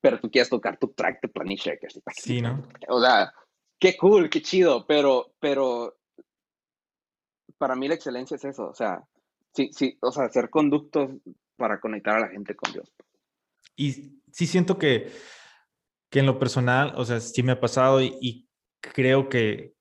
[0.00, 2.00] pero tú quieres tocar tu track de Shakers.
[2.14, 2.62] Sí, ¿no?
[2.88, 3.32] O sea,
[3.78, 5.96] qué cool, qué chido, pero, pero
[7.58, 9.02] para mí la excelencia es eso, o sea,
[9.54, 11.10] sí, sí, o sea, hacer conductos
[11.56, 12.92] para conectar a la gente con Dios.
[13.76, 15.12] Y sí siento que,
[16.10, 18.46] que en lo personal, o sea, sí me ha pasado y,
[18.80, 19.74] creo que,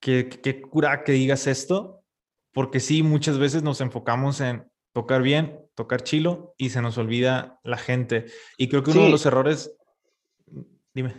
[0.00, 2.04] que, que cura que digas esto,
[2.52, 7.58] porque sí, muchas veces nos enfocamos en tocar bien, tocar chilo y se nos olvida
[7.64, 8.26] la gente.
[8.56, 9.74] Y creo que uno de los errores,
[10.94, 11.14] dime.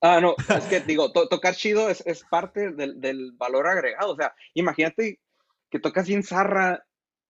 [0.00, 4.12] Ah, no, es que digo, tocar chido es, es parte del, del, valor agregado.
[4.12, 5.20] O sea, imagínate
[5.70, 6.84] que tocas bien zarra,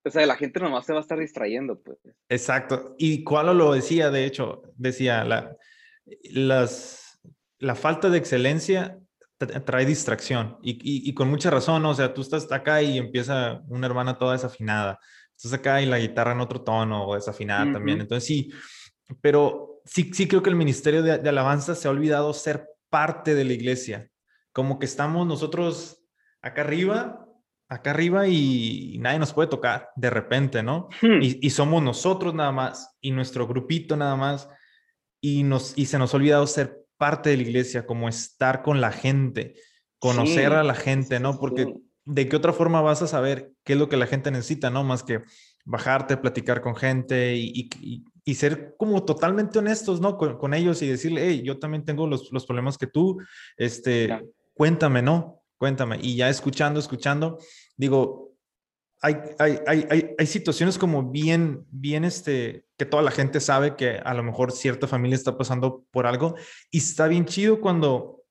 [0.05, 1.99] o sea, la gente nomás se va a estar distrayendo, pues.
[2.29, 2.95] Exacto.
[2.99, 5.57] Y cuál lo decía, de hecho, decía, la,
[6.31, 7.21] las,
[7.59, 8.99] la falta de excelencia
[9.39, 10.59] trae distracción.
[10.63, 14.33] Y, y, con mucha razón, o sea, tú estás acá y empieza una hermana toda
[14.33, 14.99] desafinada,
[15.35, 18.53] estás acá y la guitarra en otro tono o desafinada también, entonces sí,
[19.23, 23.35] pero sí, sí creo que el ministerio de, de, alabanza se ha olvidado ser parte
[23.35, 24.11] de la iglesia,
[24.53, 26.03] como que estamos nosotros
[26.43, 27.27] acá arriba
[27.71, 30.89] acá arriba y, nadie nos puede tocar de repente, ¿no?
[31.01, 31.21] Hmm.
[31.23, 34.49] Y, somos nosotros nada más y nuestro grupito nada más
[35.23, 38.81] y, nos, y se nos ha olvidado ser parte de la iglesia, como estar con
[38.83, 39.55] la gente,
[39.99, 41.39] conocer a la gente, ¿no?
[41.39, 44.69] Porque de qué otra forma vas a saber qué es lo que la gente necesita,
[44.69, 44.85] ¿no?
[44.85, 45.23] Más que
[45.65, 47.71] bajarte, platicar con gente y,
[48.25, 50.17] y ser como totalmente honestos, ¿no?
[50.17, 53.19] Con, ellos y decirle, hey, yo también tengo los, los problemas que tú,
[53.57, 55.40] este, cuéntame, ¿no?
[55.61, 55.99] Cuéntame.
[56.01, 57.39] Y ya escuchando, escuchando,
[57.77, 58.33] digo,
[59.03, 63.99] hay, hay, hay, hay, situaciones como bien, bien, este, que toda la gente sabe que
[64.03, 66.35] a lo mejor cierta familia está pasando por algo
[66.71, 68.23] y está bien chido cuando,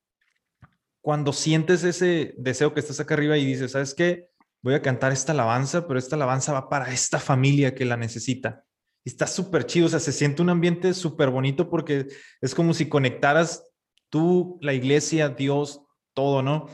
[1.01, 4.29] cuando sientes ese deseo que estás acá arriba y dices, ¿sabes qué?
[4.63, 8.65] Voy a cantar esta alabanza, pero esta alabanza va para esta familia que la necesita.
[9.05, 12.07] Y está súper chido, o sea, se siente un ambiente súper bonito porque
[12.41, 13.71] es como si conectaras
[14.09, 15.83] tú, la iglesia, Dios,
[16.15, 16.69] todo, ¿no?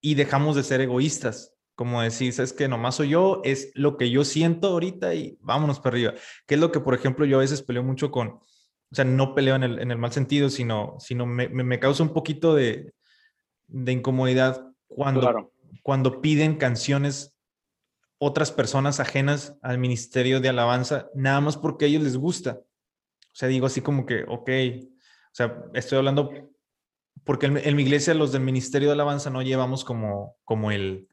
[0.00, 1.54] Y dejamos de ser egoístas.
[1.74, 5.78] Como decís, es que nomás soy yo, es lo que yo siento ahorita y vámonos
[5.78, 6.14] para arriba.
[6.46, 9.34] Que es lo que, por ejemplo, yo a veces peleo mucho con, o sea, no
[9.34, 12.94] peleo en el, en el mal sentido, sino, sino me, me, causa un poquito de,
[13.66, 17.36] de incomodidad cuando, cuando piden canciones
[18.18, 22.60] otras personas ajenas al ministerio de alabanza, nada más porque a ellos les gusta.
[22.60, 26.30] O sea, digo así como que, ok, o sea, estoy hablando
[27.26, 31.08] porque en, mi iglesia los del Ministerio de Alabanza no llevamos como, como el,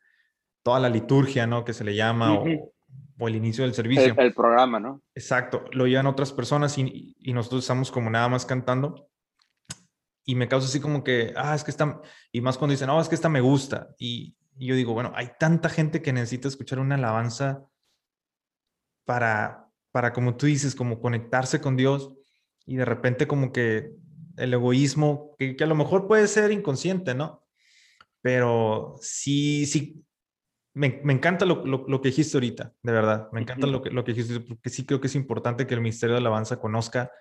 [0.62, 1.66] toda la liturgia, ¿no?
[1.66, 4.14] Que se le llama, o, el inicio del servicio.
[4.16, 5.02] El, programa, ¿no?
[5.16, 9.10] Exacto, lo llevan otras personas y, y, nosotros estamos como nada más cantando.
[10.24, 12.00] Y me causa así como que, ah, es que está,
[12.32, 13.90] y más cuando dicen, no, es que esta me gusta.
[13.98, 17.66] Y, y yo digo, bueno, hay tanta gente que necesita escuchar una alabanza
[19.04, 22.14] para, para, como tú dices, como conectarse con Dios.
[22.68, 23.94] Y de repente como que
[24.38, 27.44] el egoísmo, que, a lo mejor puede ser inconsciente, ¿no?
[28.22, 30.06] Pero sí, sí,
[30.74, 34.40] me, encanta lo, que dijiste ahorita, de verdad, me encanta lo, que, lo que dijiste,
[34.40, 37.12] porque sí creo que es importante que el Ministerio de Alabanza conozca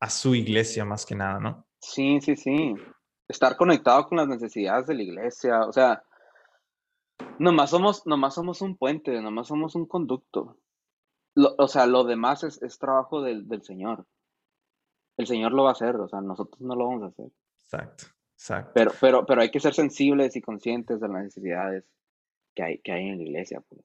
[0.00, 1.66] a su iglesia más que nada, ¿no?
[1.80, 2.74] Sí, sí, sí.
[3.28, 6.02] Estar conectado con las necesidades de la iglesia, o sea,
[7.38, 10.58] nomás somos, nomás somos un puente, nomás somos un conducto.
[11.34, 14.06] o sea, lo demás es, es trabajo del, del Señor
[15.16, 17.30] el Señor lo va a hacer, o sea, nosotros no lo vamos a hacer.
[17.62, 18.72] Exacto, exacto.
[18.74, 21.84] Pero, pero, pero hay que ser sensibles y conscientes de las necesidades
[22.54, 23.62] que hay, que hay en la iglesia.
[23.68, 23.82] Pues.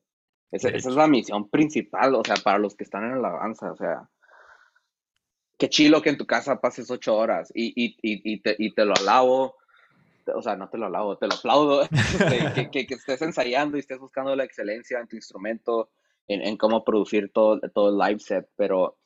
[0.52, 3.72] Esa, esa, es la misión principal, o sea, para los que están en la alabanza,
[3.72, 4.10] o sea,
[5.60, 8.86] qué chilo que en tu casa pases ocho horas y, y, y, y te, te,
[8.86, 9.58] lo alabo,
[10.34, 13.82] o sea, no te lo alabo, te lo aplaudo, este, que, que, estés ensayando y
[13.82, 15.92] estés buscando la excelencia en tu instrumento,
[16.28, 18.98] en, en cómo producir todo, todo el live set, pero,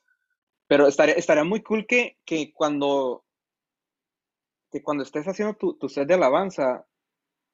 [0.74, 3.24] pero estaría, estaría muy cool que, que cuando
[4.72, 6.88] que cuando estés haciendo tu, tu set de alabanza,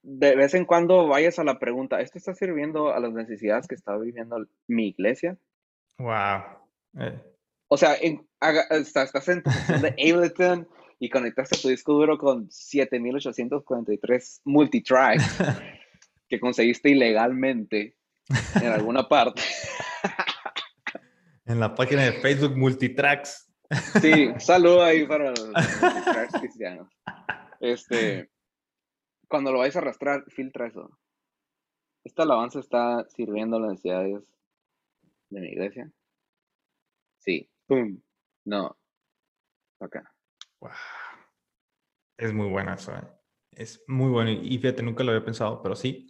[0.01, 3.75] de vez en cuando vayas a la pregunta, ¿esto está sirviendo a las necesidades que
[3.75, 4.37] está viviendo
[4.69, 5.37] mi iglesia?
[5.97, 6.43] Wow.
[6.97, 7.21] Eh.
[7.67, 8.25] O sea, en,
[8.69, 9.49] estás, en tu
[9.81, 10.65] de Ableton
[10.97, 15.39] y conectaste tu disco duro con 7843 multitracks
[16.29, 17.97] que conseguiste ilegalmente
[18.61, 19.41] en alguna parte.
[21.49, 23.51] en la página de Facebook Multitracks.
[24.01, 26.87] Sí, saludo ahí para los multitracks cristianos.
[27.59, 28.29] Este,
[29.27, 30.97] cuando lo vais a arrastrar, filtra eso.
[32.03, 34.31] ¿Esta alabanza está sirviendo a las necesidades
[35.29, 35.91] de mi iglesia?
[37.17, 37.49] Sí.
[37.65, 37.99] Pum.
[38.45, 38.77] No.
[39.79, 40.03] Acá.
[40.59, 40.71] Wow.
[42.17, 42.95] Es muy buena eso.
[42.95, 43.07] ¿eh?
[43.51, 44.29] Es muy bueno.
[44.29, 46.07] Y fíjate, nunca lo había pensado, pero sí,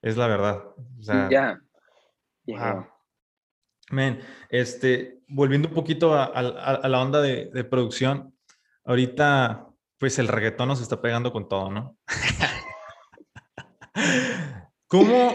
[0.00, 0.64] es la verdad.
[0.98, 1.60] O sea, ya.
[2.46, 2.93] Wow.
[3.90, 8.34] Men, este, volviendo un poquito a, a, la onda de, de, producción,
[8.84, 9.68] ahorita
[9.98, 11.96] pues el reggaetón nos está pegando con todo, ¿no?
[14.88, 15.32] ¿Cómo,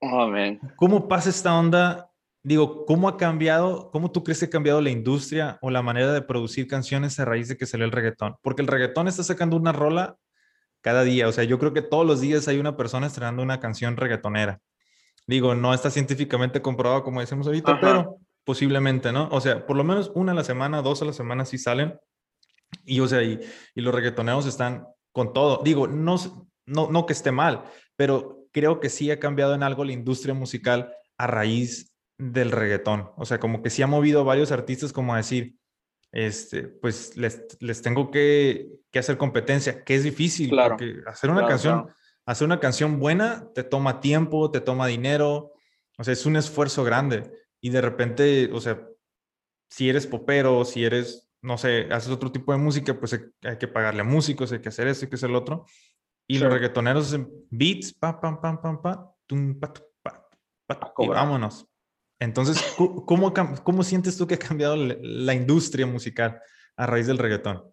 [0.00, 0.32] oh,
[0.76, 2.10] ¿Cómo pasa esta onda?
[2.42, 6.12] Digo, ¿cómo ha cambiado, cómo tú crees que ha cambiado la industria o la manera
[6.12, 8.36] de producir canciones a raíz de que salió el reggaetón?
[8.42, 10.16] Porque el reggaetón está sacando una rola
[10.80, 11.28] cada día.
[11.28, 14.60] O sea, yo creo que todos los días hay una persona estrenando una canción reggaetonera.
[15.28, 19.28] Digo, no está científicamente comprobado como decimos ahorita, pero posiblemente, ¿no?
[19.30, 22.00] O sea, por lo menos una a la semana, dos a la semana sí salen.
[22.82, 23.38] Y, o sea, y,
[23.74, 25.60] los reggaetoneros están con todo.
[25.62, 26.16] Digo, no,
[26.64, 27.64] no, no que esté mal,
[27.94, 33.10] pero creo que sí ha cambiado en algo la industria musical a raíz del reggaetón.
[33.18, 35.56] O sea, como que sí ha movido a varios artistas como a decir,
[36.10, 41.28] este, pues les, les tengo que, que, hacer competencia, que es difícil, claro, porque hacer
[41.28, 41.86] una canción,
[42.30, 45.52] hacer una canción buena te toma tiempo, te toma dinero,
[45.96, 47.30] o sea, es un esfuerzo grande.
[47.60, 48.86] Y de repente, o sea,
[49.70, 53.12] si eres popero, si eres no sé, haces otro tipo de música, pues
[53.42, 55.66] hay que pagarle a músicos, hay que hacer eso, hay que hacer lo otro.
[56.26, 60.28] Y los reggaetoneros hacen beats, pa, pam, pam, pam, pa, tum, pa, pa,
[60.66, 61.66] pa, y vámonos.
[62.20, 66.40] Entonces, ¿cómo, ¿cómo sientes tú que ha cambiado la industria musical
[66.76, 67.72] a raíz del reggaetón?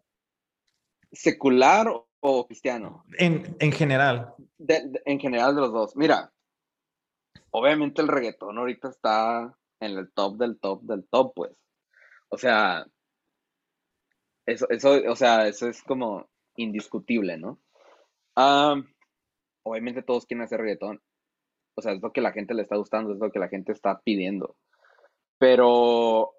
[1.11, 1.91] ¿Secular
[2.25, 3.05] o cristiano?
[3.17, 4.33] En, en general.
[4.57, 5.95] en general de los dos.
[5.95, 6.31] Mira,
[7.51, 11.51] obviamente el reggaetón ahorita está en el top del top del top, pues.
[12.29, 12.85] O sea,
[14.45, 17.59] eso, eso, o sea, eso es como indiscutible, ¿no?
[19.63, 21.01] obviamente todos quieren hacer reggaetón.
[21.75, 23.71] O sea, es lo que la gente le está gustando, es lo que la gente
[23.71, 24.57] está pidiendo.
[25.37, 26.33] Pero,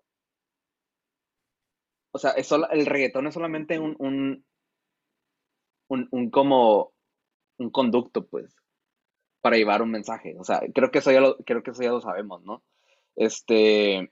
[2.13, 2.35] o sea,
[2.71, 4.46] el reggaetón es solamente un, un,
[5.89, 6.93] un, como
[7.59, 8.55] un conducto, pues,
[9.41, 10.37] para llevar un mensaje.
[10.39, 12.63] O sea, creo que eso ya lo, creo que eso ya lo sabemos, ¿no?
[13.15, 14.11] Este,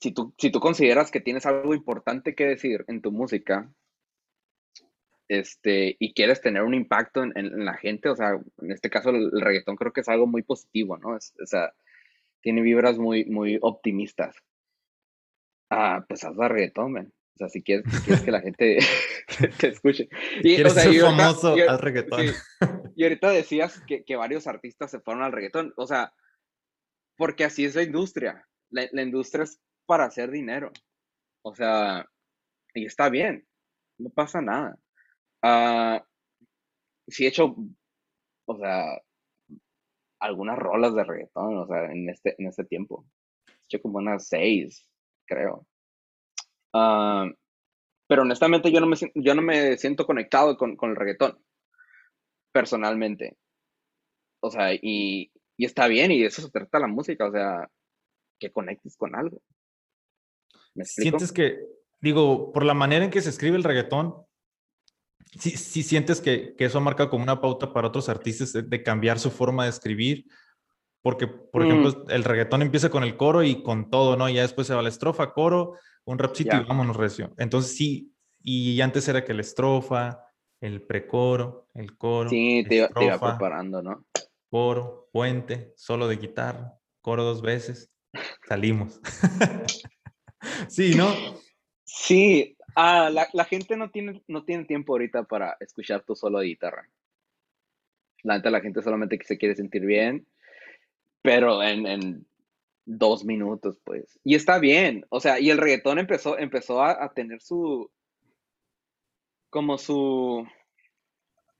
[0.00, 3.70] si tú, si tú consideras que tienes algo importante que decir en tu música,
[5.28, 9.30] este, y quieres tener un impacto en, la gente, o sea, en este caso el,
[9.40, 11.16] reggaetón creo que es algo muy positivo, ¿no?
[11.16, 11.72] Es, o sea,
[12.40, 14.36] tiene vibras muy, muy optimistas.
[15.70, 17.12] Ah, pues haz la reggaetón, man.
[17.36, 18.78] O sea, si quieres, quieres que la gente
[19.60, 20.08] te escuche.
[20.42, 22.26] Y, o sea, ser famoso, haz reggaetón.
[22.96, 25.74] y ahorita decías que, que, varios artistas se fueron al reggaetón.
[25.76, 26.14] O sea,
[27.18, 28.48] porque así es la industria.
[28.70, 30.72] La, la industria es para hacer dinero.
[31.42, 32.08] O sea,
[32.74, 33.46] y está bien,
[33.98, 34.78] no pasa nada.
[35.42, 36.02] Uh,
[37.06, 37.54] sí he hecho,
[38.46, 39.00] o sea,
[40.20, 43.06] algunas rolas de reggaetón, o sea, en este, en este tiempo.
[43.46, 44.88] He hecho como unas seis,
[45.26, 45.66] creo.
[46.76, 47.32] Uh,
[48.06, 51.42] pero honestamente yo no me, yo no me siento conectado con, con el reggaetón,
[52.52, 53.36] personalmente.
[54.40, 57.68] O sea, y, y está bien, y de eso se trata la música, o sea,
[58.38, 59.40] que conectes con algo.
[60.84, 61.58] Sientes que,
[62.00, 64.14] digo, por la manera en que se escribe el reggaetón,
[65.38, 69.18] sí, sí sientes que, que eso marca como una pauta para otros artistas de, cambiar
[69.18, 70.26] su forma de escribir.
[71.02, 71.66] Porque, por mm.
[71.66, 74.28] ejemplo, el reggaetón empieza con el coro y con todo, ¿no?
[74.28, 75.74] Ya después se va la estrofa, coro,
[76.04, 77.32] un rapcito y vámonos recio.
[77.38, 80.20] Entonces sí, y antes era que la estrofa,
[80.60, 82.30] el precoro, el coro.
[82.30, 84.04] Sí, te, iba, te iba preparando, ¿no?
[84.50, 87.92] Coro, puente, solo de guitarra, coro dos veces,
[88.46, 89.00] salimos.
[90.68, 91.08] Sí, ¿no?
[91.84, 96.46] Sí, ah, la, gente no tiene, no tiene tiempo ahorita para escuchar tu solo de
[96.46, 96.88] guitarra.
[98.22, 100.26] La la gente solamente se quiere sentir bien.
[101.26, 102.24] Pero en,
[102.84, 104.16] dos minutos, pues.
[104.22, 107.90] Y está bien, o sea, y el reggaetón empezó, empezó a, tener su,
[109.50, 110.46] como su,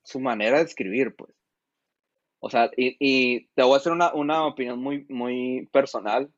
[0.05, 1.35] su manera de escribir, pues.
[2.39, 6.31] O sea, y, te voy a hacer una, una, opinión muy, muy personal.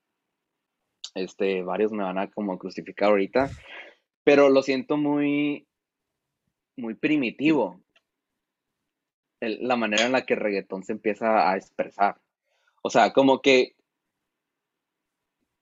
[1.14, 3.50] Este, varios me van a como crucificar ahorita,
[4.24, 5.68] pero lo siento muy,
[6.76, 7.82] muy primitivo.
[9.40, 12.18] la manera en la que el reggaetón se empieza a expresar.
[12.88, 13.76] O sea, como que,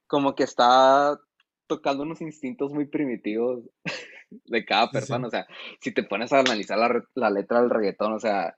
[0.07, 1.19] como que está
[1.67, 3.65] tocando unos instintos muy primitivos
[4.45, 5.27] de cada persona.
[5.27, 5.45] O sea,
[5.81, 8.55] si te pones a analizar la, la, letra del reggaetón, o sea,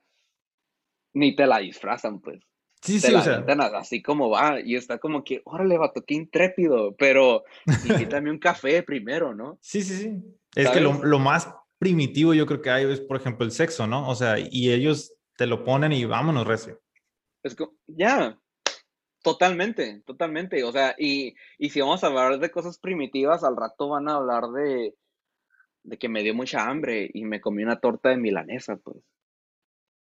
[1.14, 2.38] ni te la disfrazan, pues.
[2.80, 3.44] Sí, sí, o sea.
[3.74, 7.42] así como va, y está como que, órale, vato, qué intrépido, pero
[7.84, 9.58] invítame un café primero, ¿no?
[9.60, 10.22] Sí, sí, sí.
[10.54, 13.88] Es que lo, lo, más primitivo yo creo que hay es, por ejemplo, el sexo,
[13.88, 14.08] ¿no?
[14.08, 16.80] O sea, y ellos te lo ponen y vámonos, recio.
[17.42, 18.39] Es como, ya,
[19.22, 20.64] totalmente, totalmente.
[20.64, 24.14] O sea, y, y si vamos a hablar de cosas primitivas, al rato van a
[24.14, 24.94] hablar de,
[25.82, 28.98] de que me dio mucha hambre y me comí una torta de milanesa, pues.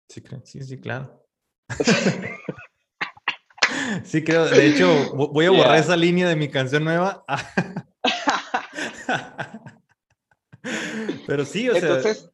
[0.09, 1.25] Sí, sí, sí, claro.
[4.05, 4.47] sí, creo.
[4.47, 7.25] De hecho, voy a borrar esa línea de mi canción nueva.
[11.27, 11.83] Pero sí, o sea.
[11.83, 12.31] Entonces,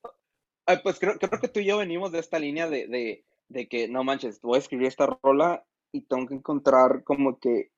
[0.82, 3.88] pues creo, creo, que tú y yo venimos de esta línea de, de, de, que,
[3.88, 5.64] no manches, voy a escribir esta rola
[5.94, 7.70] y tengo que encontrar como que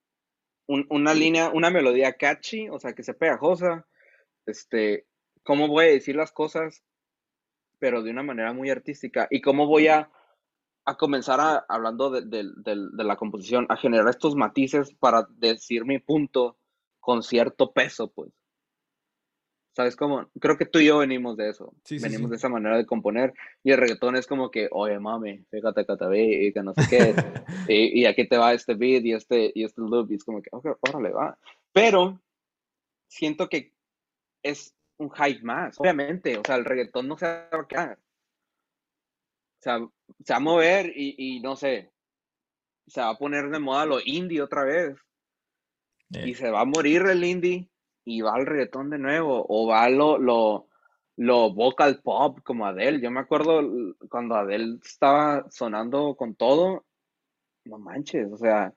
[0.66, 3.86] una línea, una melodía catchy, o sea, que sea pegajosa.
[4.46, 5.06] Este,
[5.44, 6.82] cómo voy a decir las cosas,
[7.78, 9.28] pero de una manera muy artística.
[9.30, 10.10] Y cómo voy a,
[10.86, 15.98] a comenzar a, hablando de, de la composición, a generar estos matices para decir mi
[15.98, 16.56] punto
[16.98, 18.32] con cierto peso, pues.
[19.76, 20.26] ¿Sabes cómo?
[20.40, 21.74] Creo que tú y yo venimos de eso.
[22.00, 23.34] venimos de esa manera de componer.
[23.62, 26.72] Y el reggaetón es como que, oye, mami, fíjate que te vi y que no
[26.72, 27.14] sé qué.
[27.68, 30.10] y, y, aquí te va este beat y este, y este loop.
[30.10, 31.38] Y es como que, ok, órale, va.
[31.74, 32.18] Pero
[33.06, 33.74] siento que
[34.42, 36.38] es un hype más, obviamente.
[36.38, 37.98] O sea, el reggaetón no se va a quedar.
[39.58, 39.78] O sea,
[40.24, 41.92] se va a mover y, y no sé.
[42.86, 44.96] Se va a poner de moda lo indie otra vez.
[46.08, 47.68] Y se va a morir el indie
[48.06, 50.68] y va al reggaetón de nuevo, o va lo, lo,
[51.16, 53.00] lo vocal pop como Adele.
[53.00, 53.60] Yo me acuerdo
[54.08, 56.86] cuando Adele estaba sonando con todo,
[57.64, 58.72] no manches, o sea,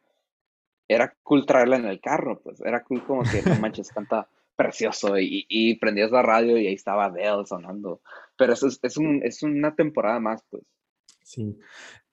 [0.88, 5.18] era cool traerla en el carro, pues era cool como que, no manches, canta precioso
[5.18, 8.02] y, y prendías la radio y ahí estaba Adele sonando.
[8.36, 10.64] Pero eso es, es, un, es una temporada más, pues.
[11.24, 11.56] Sí.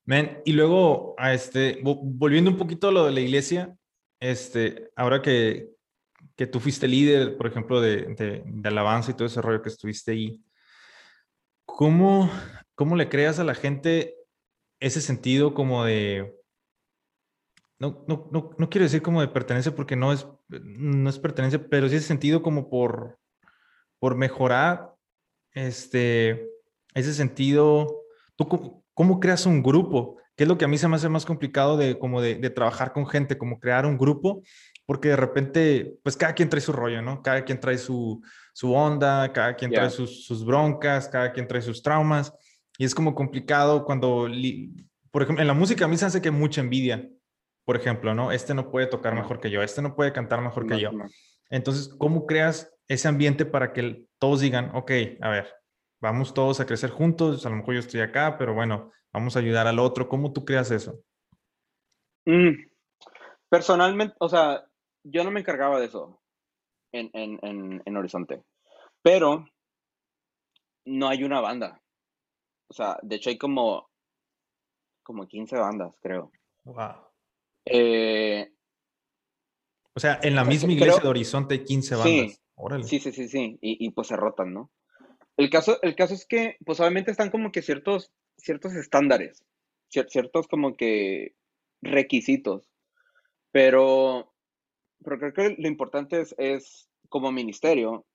[0.05, 3.75] Men, y luego, a este, volviendo un poquito a lo de la iglesia,
[4.21, 5.76] este, ahora que,
[6.37, 10.13] que tú fuiste líder, por ejemplo, de, de, alabanza y todo ese rollo que estuviste
[10.13, 10.45] ahí,
[11.65, 12.31] ¿cómo,
[12.75, 14.15] ¿cómo le creas a la gente
[14.79, 16.35] ese sentido como de...
[17.79, 21.69] No, no, no, no quiero decir como de pertenencia porque no es, no es pertenencia,
[21.69, 23.19] pero sí ese sentido como por,
[23.99, 24.95] por mejorar
[25.53, 26.49] este,
[26.95, 28.03] ese sentido.
[28.35, 30.17] ¿Tú cómo, cómo, creas un grupo?
[30.37, 32.49] ¿Qué es lo que a mí se me hace más complicado de, como de, de
[32.49, 34.43] trabajar con gente, como crear un grupo
[34.87, 37.23] porque de repente, pues cada quien trae su rollo, ¿no?
[37.23, 38.23] Cada quien trae su,
[38.55, 42.33] su onda, cada quien trae sus, sus, broncas, cada quien trae sus traumas,
[42.79, 44.29] y es como complicado cuando,
[45.11, 47.09] por ejemplo, en la música a mí se hace que mucha envidia,
[47.65, 48.31] por ejemplo, ¿no?
[48.31, 50.91] Este no puede tocar mejor que yo, este no puede cantar mejor que yo.
[51.51, 55.53] Entonces, ¿cómo creas ese ambiente para que todos digan, ok, a ver,
[56.01, 59.41] vamos todos a crecer juntos, a lo mejor yo estoy acá, pero bueno, vamos a
[59.41, 60.09] ayudar al otro.
[60.09, 61.01] ¿Cómo tú creas eso?
[62.27, 62.69] Mm.
[63.49, 64.65] Personalmente, o sea,
[65.09, 66.21] yo no me encargaba de eso
[66.93, 68.43] en, en, Horizonte,
[69.03, 69.47] pero
[70.85, 71.83] no hay una banda.
[72.69, 73.89] O sea, de hecho hay como,
[75.03, 76.33] como 15 bandas, creo.
[76.65, 76.97] Wow.
[77.67, 78.53] Eh,
[79.95, 82.41] o sea, en la misma iglesia de Horizonte hay 15 bandas.
[82.89, 84.73] Sí, sí, sí, sí, Y, pues se rotan, ¿no?
[85.37, 89.45] El caso, el caso es que, pues obviamente están como que ciertos, ciertos estándares,
[89.89, 91.37] ciertos como que
[91.83, 92.71] requisitos,
[93.53, 94.35] pero
[95.03, 98.07] pero creo que lo importante es, es como ministerio,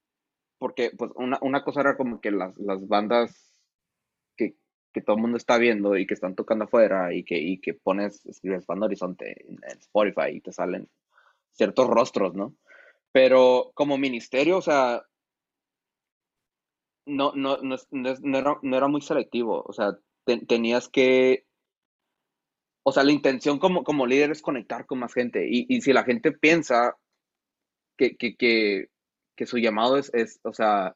[0.57, 3.53] porque pues una, una, cosa era como que las, las bandas
[4.37, 4.55] que,
[4.93, 7.73] que, todo el mundo está viendo y que están tocando afuera y que, y que
[7.73, 10.89] pones, escribes Banda Horizonte en, Spotify y te salen
[11.53, 12.55] ciertos rostros, ¿no?
[13.11, 15.03] Pero como ministerio, o sea,
[17.05, 19.97] no, no, no, no, era, no era, muy selectivo, o sea,
[20.47, 21.45] tenías que
[22.83, 25.47] o sea, la intención como, como líder es conectar con más gente.
[25.49, 26.97] Y, si la gente piensa
[27.97, 28.89] que, que,
[29.45, 30.95] su llamado es, es, o sea,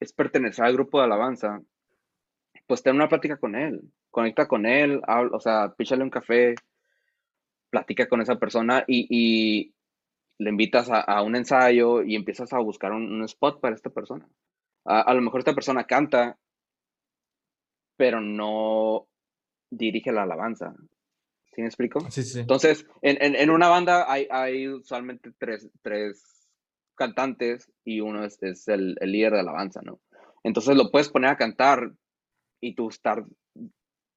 [0.00, 1.62] es pertenecer al grupo de alabanza,
[2.66, 6.54] pues ten una plática con él, conecta con él, o sea, píchale un café,
[7.70, 9.74] platica con esa persona y,
[10.38, 14.26] le invitas a, un ensayo y empiezas a buscar un, spot para esta persona.
[14.86, 16.38] A, lo mejor esta persona canta,
[17.98, 19.09] pero no
[19.70, 20.74] dirige la alabanza.
[21.54, 22.00] ¿Sí me explico?
[22.10, 22.40] Sí, sí.
[22.40, 25.68] Entonces, en, una banda hay, usualmente tres,
[26.94, 30.00] cantantes y uno es, el, el, líder de alabanza, ¿no?
[30.44, 31.92] Entonces lo puedes poner a cantar
[32.60, 33.24] y tú estar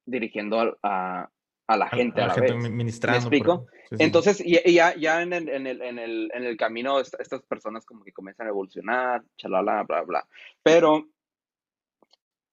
[0.06, 1.30] dirigiendo a,
[1.68, 3.68] a la gente a, la, gente Ministrando, ¿Me explico?
[3.92, 8.04] Entonces, ya, ya en, el, en, el, en, el, en el camino, estas personas como
[8.04, 10.28] que comienzan a evolucionar, chalala, bla, bla.
[10.62, 11.10] Pero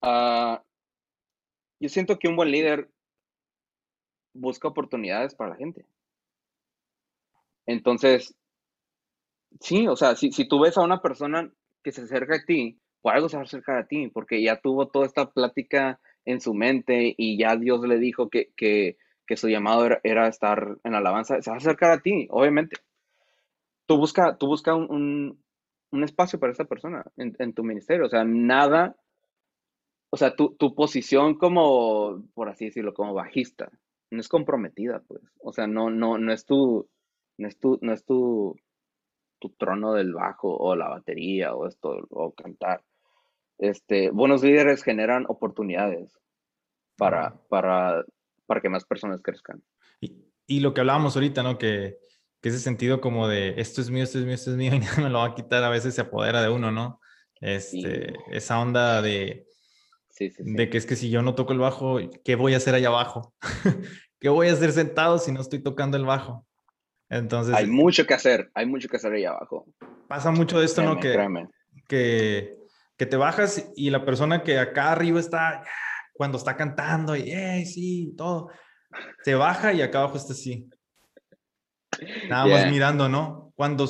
[0.03, 0.57] uh,
[1.81, 2.91] yo siento que un buen líder
[4.35, 5.87] busca oportunidades para la gente.
[7.67, 8.35] Entonces,
[9.61, 11.51] sí, o sea, si, si tú ves a una persona
[11.83, 14.61] que se acerca a ti, por algo se va a acercar a ti, porque ya
[14.61, 19.37] tuvo toda esta plática en su mente y ya Dios le dijo que, que, que
[19.37, 22.77] su llamado era, estar en la alabanza, se va a acercar a ti, obviamente.
[23.87, 25.43] Tú busca, tú busca un,
[25.91, 28.97] un, espacio para esa persona en, en, tu ministerio, o sea, nada,
[30.11, 33.71] o sea, tu, tu posición como, por así decirlo, como bajista,
[34.11, 36.89] no es comprometida, pues, o sea, no, no, no es tu,
[37.39, 38.57] no es tu, no es tu,
[39.39, 42.83] tu trono del bajo o la batería o esto, o cantar
[43.61, 46.19] este, buenos líderes generan oportunidades
[46.97, 48.05] para, para,
[48.47, 49.63] para que más personas crezcan.
[50.01, 50.15] Y,
[50.47, 51.59] y, lo que hablábamos ahorita, ¿no?
[51.59, 51.99] Que,
[52.41, 54.81] que, ese sentido como de esto es mío, esto es mío, esto es mío y
[54.81, 57.01] nada me lo va a quitar, a veces se apodera de uno, ¿no?
[57.41, 59.47] Este, Esa onda de,
[60.29, 62.59] sí, sí, de que es que si yo no toco el bajo, ¿qué voy a
[62.59, 63.35] hacer allá abajo?
[64.21, 66.47] ¿Qué voy a hacer sentado si no estoy tocando el bajo?
[67.09, 67.55] Entonces...
[67.57, 69.67] Hay mucho que hacer, hay mucho que hacer allá abajo.
[70.07, 71.01] Pasa mucho de esto, ¿no?
[71.01, 71.17] Que,
[71.89, 72.61] que
[73.01, 75.65] que te bajas y la persona que acá arriba está,
[76.13, 78.51] cuando está cantando y, hey, sí, todo,
[79.25, 80.69] se baja y acá abajo está así.
[82.29, 83.55] Nada más mirando, ¿no?
[83.57, 83.89] Cuando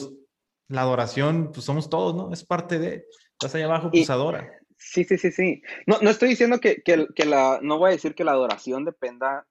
[0.69, 2.33] la adoración, pues somos todos, ¿no?
[2.33, 4.49] Es parte de, estás ahí abajo, pues adora.
[4.83, 5.63] Sí, sí, sí, sí.
[5.87, 8.85] No, no estoy diciendo que, que, que, la, no voy a decir que la adoración
[8.85, 9.47] dependa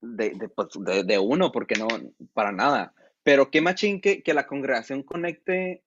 [0.00, 0.68] de, de, pues,
[1.06, 1.88] de, uno, porque no,
[2.34, 2.94] para nada.
[3.22, 5.82] Pero qué machín que, que la congregación conecte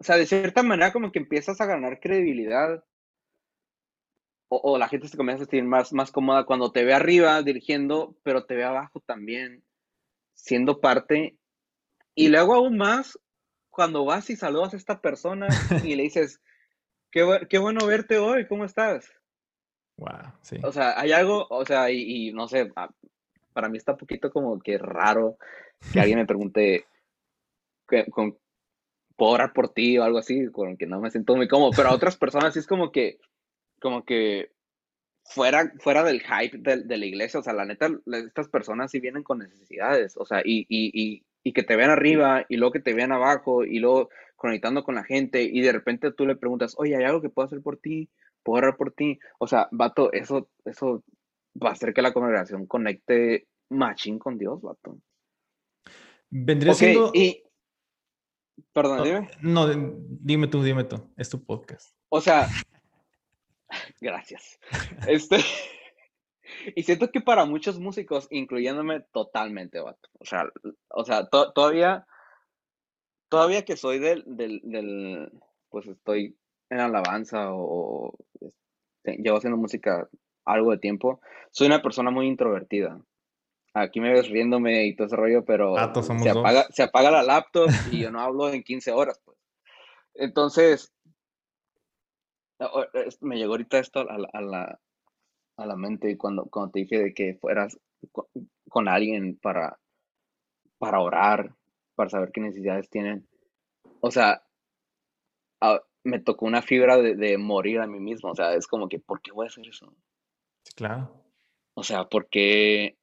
[0.00, 2.82] o sea, de cierta manera como que empiezas a ganar credibilidad
[4.52, 8.16] o, la gente se comienza a sentir más, más cómoda cuando te ve arriba dirigiendo,
[8.24, 9.62] pero te ve abajo también
[10.34, 11.38] siendo parte.
[12.16, 13.16] Y luego aún más
[13.68, 15.46] cuando vas y saludas a esta persona
[15.84, 16.40] y le dices,
[17.10, 19.12] qué, qué bueno verte hoy, ¿cómo estás?
[19.96, 20.56] Wow, sí.
[20.62, 22.90] O sea, hay algo, o sea, y, no sé, ah,
[23.52, 25.36] para mí está un poquito como que raro
[25.92, 26.86] que alguien me pregunte
[28.12, 28.38] con,
[29.16, 31.88] puedo orar por ti o algo así, con que no me siento muy cómodo, pero
[31.90, 33.18] a otras personas sí es como que,
[33.80, 34.52] como que
[35.24, 39.22] fuera, fuera del hype de, la iglesia, o sea, la neta, estas personas sí vienen
[39.22, 42.80] con necesidades, o sea, y, y, y, y, que te vean arriba y luego que
[42.80, 44.08] te vean abajo y luego
[44.40, 47.44] conectando con la gente y de repente tú le preguntas, oye, ¿hay algo que puedo
[47.44, 48.08] hacer por ti?
[48.42, 49.18] ¿Puedo orar por ti?
[49.38, 51.04] O sea, vato, eso, eso
[51.62, 54.98] va a hacer que la congregación conecte machín con Dios, vato.
[56.30, 57.10] Vendría siendo...
[57.12, 57.44] Y,
[58.72, 59.30] Perdón, dime.
[59.42, 60.96] No, dime tú, dime tú.
[61.16, 61.94] Es tu podcast.
[62.08, 62.48] O sea,
[64.00, 64.58] gracias.
[65.06, 65.38] Este,
[66.76, 70.08] y siento que para muchos músicos, incluyéndome totalmente, vato.
[70.18, 70.44] O sea,
[70.88, 72.06] o sea todavía,
[73.30, 75.32] todavía que soy del, del, del,
[75.70, 76.36] pues estoy
[76.68, 78.14] en alabanza o,
[79.04, 80.06] llevo haciendo música
[80.44, 83.00] algo de tiempo, soy una persona muy introvertida
[83.74, 87.68] aquí me ves riéndome y todo ese rollo, pero se, apaga, se apaga la laptop
[87.90, 89.38] y yo no hablo en 15 horas, pues.
[90.14, 90.92] Entonces,
[93.20, 94.80] me llegó ahorita esto a la, a la,
[95.56, 97.78] a la mente cuando, cuando te dije de que fueras
[98.68, 99.78] con, alguien para,
[100.78, 101.54] para orar,
[102.00, 103.28] para saber qué necesidades tienen.
[104.00, 104.42] O sea,
[106.02, 108.30] me tocó una fibra de, de, morir a mí mismo.
[108.30, 109.92] O sea, es como que, ¿por qué voy a hacer eso?
[110.74, 111.12] claro.
[111.74, 112.96] O sea, porque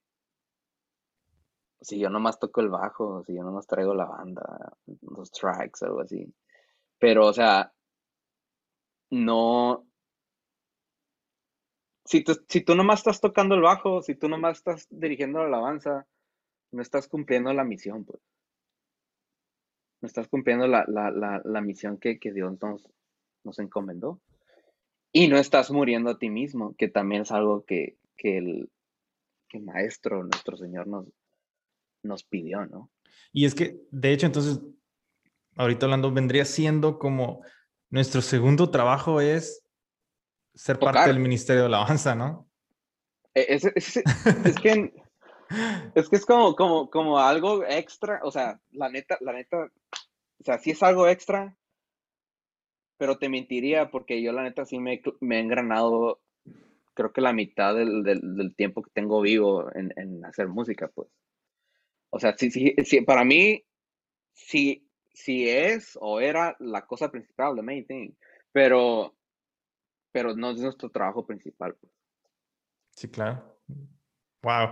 [1.79, 6.01] si yo nomás toco el bajo, si yo nomás traigo la banda, los tracks, algo
[6.01, 6.33] así.
[6.97, 7.71] Pero, o sea,
[9.11, 9.85] no.
[12.03, 15.45] Si tú, si tú nomás estás tocando el bajo, si tú nomás estás dirigiendo la
[15.45, 16.07] alabanza,
[16.71, 18.19] no estás cumpliendo la misión, pues.
[20.01, 22.87] No estás cumpliendo la, misión que, Dios nos,
[23.43, 24.21] nos encomendó.
[25.11, 28.69] Y no estás muriendo a ti mismo, que también es algo que, que el,
[29.47, 31.07] que el Maestro, nuestro Señor, nos,
[32.03, 32.91] nos pidió, ¿no?
[33.31, 34.61] Y es que, de hecho, entonces,
[35.55, 37.41] ahorita hablando, vendría siendo como
[37.89, 39.63] nuestro segundo trabajo es
[40.53, 42.49] ser parte del Ministerio de Alabanza, ¿no?
[43.33, 44.03] E, es, es,
[44.61, 44.93] que
[45.95, 49.71] Es que es como, como, como algo extra, o sea, la neta, la neta,
[50.39, 51.55] o sea, sí es algo extra,
[52.97, 56.21] pero te mentiría porque yo la neta sí me, me he engranado,
[56.93, 61.07] creo que la mitad del, del, tiempo que tengo vivo en, en, hacer música, pues.
[62.09, 63.63] O sea, sí, sí, sí, para mí,
[64.33, 68.11] sí, sí es o era la cosa principal, the main thing,
[68.51, 69.15] pero,
[70.11, 71.91] pero no es nuestro trabajo principal, pues.
[72.95, 73.59] Sí, claro.
[74.47, 74.69] Wow.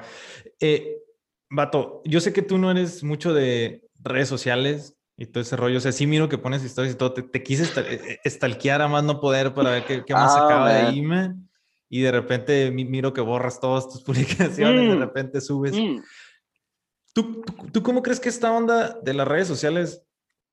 [0.62, 1.02] Eh,
[1.50, 5.78] Vato, yo sé que tú no eres mucho de redes sociales y todo ese rollo.
[5.78, 7.14] O sea, sí miro que pones historias y todo.
[7.14, 10.46] Te, quise eh, eh, stalkear a más no poder para ver qué, más se ah,
[10.46, 11.50] acaba de ahí, man.
[11.90, 15.74] Y de repente miro que borras todas tus publicaciones y de mm, repente subes.
[15.74, 16.02] Mm.
[17.14, 20.04] ¿Tú, tú, cómo crees que esta onda de las redes sociales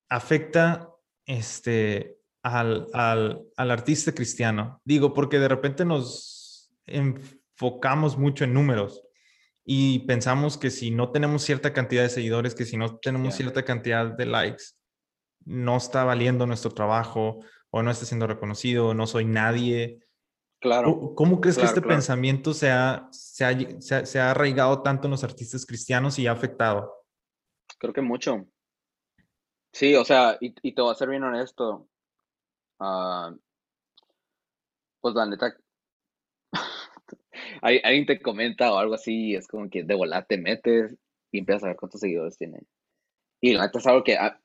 [0.08, 0.88] afecta
[1.26, 4.80] este, al, al, al artista cristiano?
[4.84, 9.02] Digo, porque de repente nos enfocamos mucho en números
[9.64, 13.64] y pensamos que si no tenemos cierta cantidad de seguidores, que si no tenemos cierta
[13.64, 14.64] cantidad de likes,
[15.44, 17.40] no está valiendo nuestro trabajo
[17.70, 20.00] o no está siendo reconocido, o no soy nadie.
[20.60, 21.14] Claro.
[21.16, 25.24] ¿Cómo crees que este pensamiento se ha, se, ha, se, ha, arraigado tanto en los
[25.24, 26.92] artistas cristianos y ha afectado?
[27.78, 28.46] Creo que mucho.
[29.72, 31.88] Sí, o sea, y, te voy a ser bien honesto.
[32.78, 33.38] Uh,
[35.00, 35.56] pues la neta,
[37.60, 40.96] alguien te comenta o algo así, es como que de volada te metes
[41.30, 42.60] y empiezas a ver cuántos seguidores tiene.
[43.40, 44.40] Y la neta es algo que ah,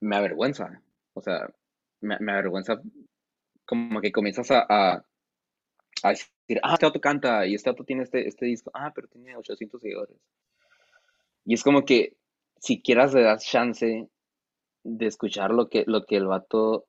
[0.00, 0.82] me avergüenza.
[1.14, 1.48] O sea,
[2.00, 2.80] me, avergüenza
[3.64, 5.04] como que comienzas a, a,
[6.08, 9.36] decir, ah, este auto canta y este auto tiene este, este disco, ah, pero tiene
[9.36, 10.16] 800 seguidores.
[11.44, 12.16] Y es como que
[12.58, 14.08] si quieras le das chance
[14.84, 16.86] de escuchar lo que, lo que el vato,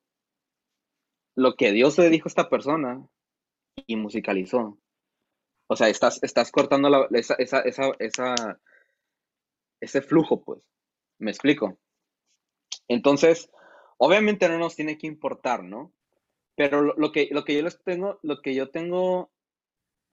[1.36, 3.07] lo que Dios le dijo a esta persona
[3.88, 4.78] y musicalizó.
[5.68, 8.59] O sea, estás, estás cortando la, esa, esa, esa, esa,
[9.80, 10.61] ese flujo, pues.
[11.20, 11.78] ¿Me explico?
[12.88, 13.49] Entonces,
[13.97, 15.93] obviamente no nos tiene que importar, ¿no?
[16.55, 19.32] Pero lo, que, lo que yo les tengo, lo que yo tengo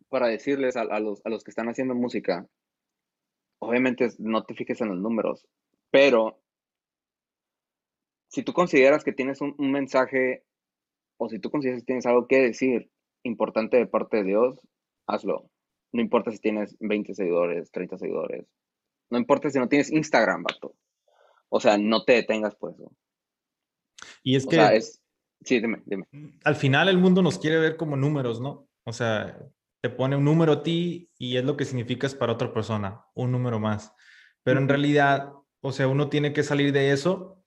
[0.09, 2.49] para decirles a, los, a los que están haciendo música,
[3.59, 5.47] obviamente no te fijes en los números,
[5.91, 6.41] pero
[8.29, 10.45] si tú consideras que tienes un, un mensaje
[11.19, 12.91] o si tú consideras que tienes algo que decir
[13.23, 14.59] importante de parte de Dios,
[15.07, 15.51] hazlo.
[15.93, 18.47] No importa si tienes 20 seguidores, 30 seguidores.
[19.11, 20.77] No importa si no tienes Instagram, vato.
[21.49, 22.93] O sea, no te detengas por eso.
[24.23, 24.57] Y es que...
[24.77, 25.03] es...
[25.43, 26.07] Sí, dime, dime.
[26.45, 28.69] Al final el mundo nos quiere ver como números, ¿no?
[28.85, 29.39] O sea,
[29.81, 33.33] te pone un número a ti y es lo que significas para otra persona, un
[33.33, 33.93] número más.
[34.43, 35.33] Pero en realidad,
[35.63, 37.43] o sea, uno tiene que salir de eso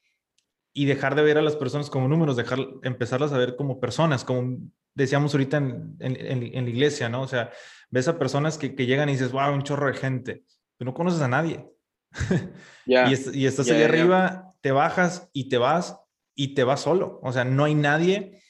[0.73, 4.23] y dejar de ver a las personas como números, dejar, empezarlas a ver como personas,
[4.23, 4.57] como
[4.95, 7.21] decíamos ahorita en, en, la iglesia, ¿no?
[7.21, 7.51] O sea,
[7.89, 10.43] ves a personas que, que, llegan y dices, wow, un chorro de gente,
[10.77, 11.65] pero no conoces a nadie.
[12.85, 12.93] y,
[13.39, 15.97] y, estás ahí arriba, te bajas y te vas
[16.35, 17.19] y te vas solo.
[17.23, 18.41] O sea, no hay nadie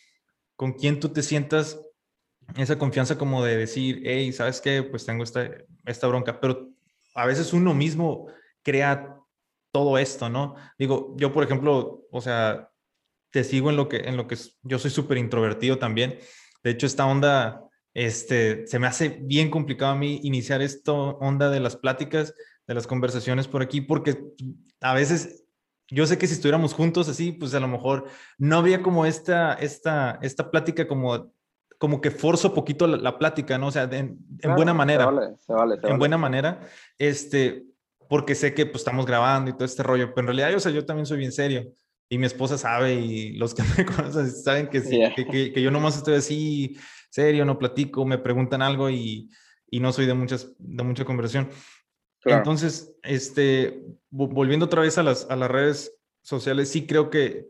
[0.56, 1.80] con quien tú te sientas
[2.58, 4.84] esa confianza como de decir, hey, ¿sabes qué?
[4.84, 5.50] Pues tengo esta,
[5.86, 6.70] esta bronca, pero
[7.16, 8.28] a veces uno mismo
[8.62, 9.18] crea
[9.72, 10.56] todo esto, ¿no?
[10.78, 12.70] Digo, yo por ejemplo, o sea,
[13.34, 16.20] te sigo en lo que, en lo que yo soy súper introvertido también.
[16.64, 17.64] De hecho, esta onda,
[17.96, 22.36] este, se me hace bien complicado a mí iniciar esta onda de las pláticas,
[22.68, 24.24] de las conversaciones por aquí, porque
[24.82, 25.46] a veces
[25.90, 28.06] yo sé que si estuviéramos juntos así, pues a lo mejor
[28.38, 31.34] no habría como esta, esta, esta plática como,
[31.80, 33.68] como que forzo poquito la, plática, ¿no?
[33.68, 34.20] O sea, en,
[34.56, 35.06] buena manera.
[35.06, 36.62] Se vale, se vale, en buena manera,
[37.00, 37.66] este,
[38.08, 40.72] porque sé que pues estamos grabando y todo este rollo, pero en realidad, o sea,
[40.72, 41.74] yo también soy bien serio
[42.14, 45.98] y mi esposa sabe y los que me conocen saben que, que, que, yo nomás
[45.98, 46.78] estoy así,
[47.10, 49.32] serio, no platico, me preguntan algo y,
[49.72, 51.50] y no soy de, muchas, de mucha conversación.
[52.24, 57.50] Entonces, este, volviendo otra vez a las, a las redes sociales, sí creo que,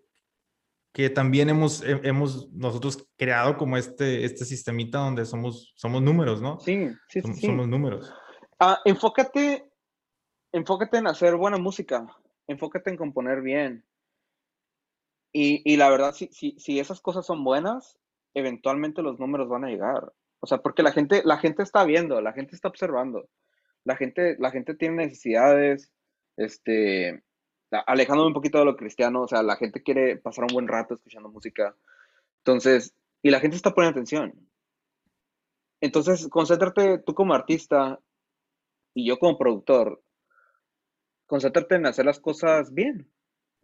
[0.93, 6.57] que también hemos, hemos nosotros creado como este, este sistemita donde somos, somos números, ¿no?
[6.61, 7.47] Sí, sí, somos, sí.
[7.47, 8.13] Somos números.
[8.59, 9.69] Ah, enfócate,
[10.53, 12.07] enfócate en hacer buena música,
[12.47, 13.83] enfócate en componer bien,
[15.35, 17.97] y, la verdad, si, si, si esas cosas son buenas,
[18.35, 20.13] eventualmente los números van a llegar.
[20.39, 23.27] O sea, porque la gente, la gente está viendo, la gente está observando.
[23.83, 25.91] La gente, la gente tiene necesidades,
[26.37, 27.23] este,
[27.71, 30.93] alejándome un poquito de lo cristiano, o sea, la gente quiere pasar un buen rato
[30.93, 31.75] escuchando música.
[32.39, 34.33] Entonces, y la gente está poniendo atención.
[35.81, 37.99] Entonces, concéntrate tú como artista
[38.93, 40.03] y yo como productor,
[41.25, 43.12] concéntrate en hacer las cosas bien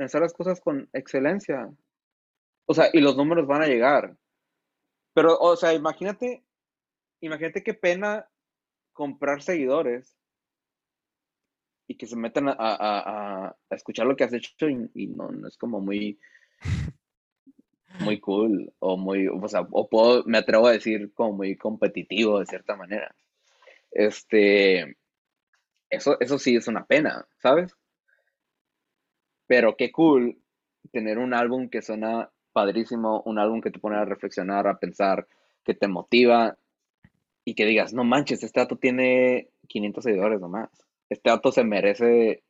[0.06, 1.70] hacer las cosas con excelencia.
[2.66, 4.16] O sea, y los números van a llegar.
[5.14, 6.44] Pero, o sea, imagínate,
[7.22, 8.30] imagínate qué pena
[8.94, 10.16] comprar seguidores
[11.88, 15.82] y que se metan a, escuchar lo que has hecho y, no, no, es como
[15.82, 16.20] muy,
[18.02, 22.40] muy cool o muy, o sea, o puedo, me atrevo a decir como muy competitivo
[22.40, 23.16] de cierta manera.
[23.90, 24.98] Este,
[25.90, 27.76] eso, eso sí es una pena, ¿sabes?
[29.50, 30.38] Pero qué cool
[30.92, 35.28] tener un álbum que suena padrísimo, un álbum que te pone a reflexionar, a pensar,
[35.64, 36.56] que te motiva
[37.44, 40.70] y que digas, no manches, este dato tiene 500 seguidores nomás.
[41.10, 42.44] Este dato se merece,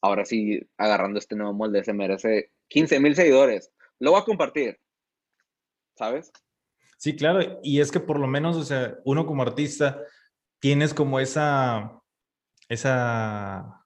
[0.00, 3.70] ahora sí, agarrando este nuevo molde, se merece 15 mil seguidores.
[3.98, 4.80] Lo voy a compartir,
[5.96, 6.32] ¿sabes?
[6.96, 7.60] Sí, claro.
[7.62, 10.00] Y es que por lo menos, o sea, uno como artista,
[10.60, 12.00] tienes como esa,
[12.70, 13.84] esa,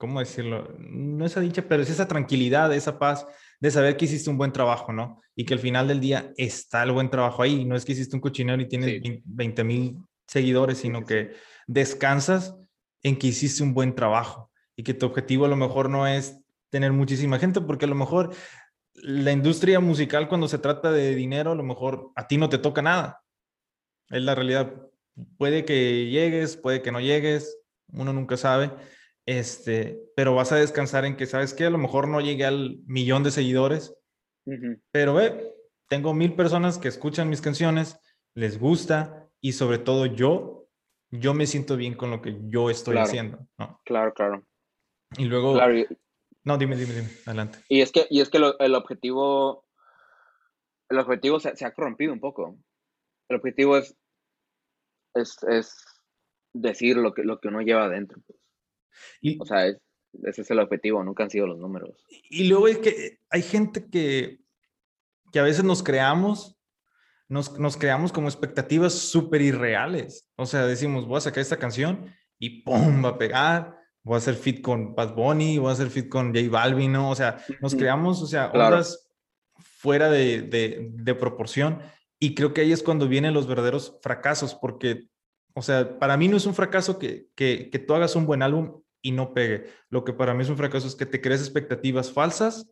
[0.00, 0.74] ¿cómo decirlo?
[0.78, 3.26] No esa dicha, pero es esa tranquilidad, esa paz
[3.60, 5.20] de saber que hiciste un buen trabajo, ¿no?
[5.36, 7.66] Y que al final del día está el buen trabajo ahí.
[7.66, 11.32] No es que hiciste un cochinero y tienes 20 mil seguidores, sino que
[11.66, 12.56] descansas
[13.02, 16.40] en que hiciste un buen trabajo y que tu objetivo a lo mejor no es
[16.70, 18.34] tener muchísima gente, porque a lo mejor
[18.94, 22.56] la industria musical cuando se trata de dinero, a lo mejor a ti no te
[22.56, 23.20] toca nada.
[24.08, 24.72] Es la realidad.
[25.36, 27.58] Puede que llegues, puede que no llegues,
[27.92, 28.70] uno nunca sabe,
[29.30, 32.80] este, pero vas a descansar en que, ¿sabes que A lo mejor no llegué al
[32.86, 33.96] millón de seguidores,
[34.90, 35.54] pero ve,
[35.88, 38.00] tengo mil personas que escuchan mis canciones,
[38.34, 40.66] les gusta y sobre todo yo,
[41.12, 43.80] yo me siento bien con lo que yo estoy haciendo, ¿no?
[43.84, 44.44] Claro, claro.
[45.16, 45.56] Y luego...
[46.42, 47.60] No, dime, dime, dime, adelante.
[47.68, 49.64] Y es que, y es que el objetivo,
[50.88, 52.58] el objetivo se, se, ha corrompido un poco.
[53.28, 53.96] El objetivo es,
[55.14, 55.84] es, es
[56.52, 58.20] decir lo que, lo que uno lleva adentro.
[59.20, 62.04] Y, o sea, ese es el objetivo, nunca han sido los números.
[62.28, 64.40] Y luego es que hay gente que,
[65.32, 66.56] que a veces nos creamos,
[67.28, 70.28] nos, nos creamos como expectativas súper irreales.
[70.36, 73.04] O sea, decimos, voy a sacar esta canción y ¡pum!
[73.04, 73.78] va a pegar.
[74.02, 77.10] Voy a hacer fit con Bad Bunny, voy a hacer fit con J Balvin, ¿no?
[77.10, 78.82] O sea, nos creamos, o sea, claro.
[79.58, 81.80] fuera de, de, de proporción.
[82.18, 85.09] Y creo que ahí es cuando vienen los verdaderos fracasos, porque
[85.54, 88.42] o sea, para mí no es un fracaso que, que, que, tú hagas un buen
[88.42, 89.64] álbum y no pegue.
[89.88, 92.70] Lo que para mí es un fracaso es que te crees expectativas falsas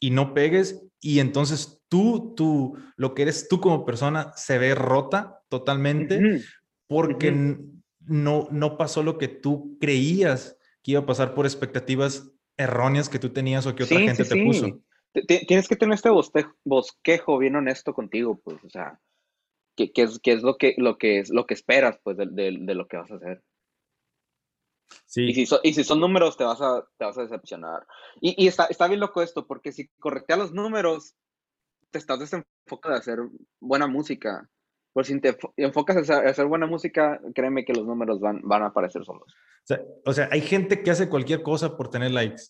[0.00, 4.74] y no pegues y entonces tú, tú, lo que eres tú como persona se ve
[4.74, 6.42] rota totalmente
[6.86, 7.58] porque
[8.00, 13.18] no, no pasó lo que tú creías que iba a pasar por expectativas erróneas que
[13.18, 14.80] tú tenías o que otra gente te puso.
[15.26, 16.10] Tienes que tener este
[16.64, 18.98] bosquejo bien honesto contigo, pues, o sea,
[19.76, 22.74] qué, es, qué es, lo que, lo que es lo que esperas pues de, de,
[22.74, 23.42] lo que vas a hacer.
[25.06, 25.24] Sí.
[25.24, 27.86] Y, si y si son números, te vas a, te vas a decepcionar.
[28.20, 31.14] Y, y está, está, bien loco esto, porque si correteas los números,
[31.90, 33.18] te estás desenfocando de hacer
[33.60, 34.48] buena música.
[34.92, 38.66] Por si te enfocas a hacer buena música, créeme que los números van, van a
[38.66, 39.32] aparecer solos.
[39.32, 42.42] O sea, o sea, hay gente que hace cualquier cosa por tener likes.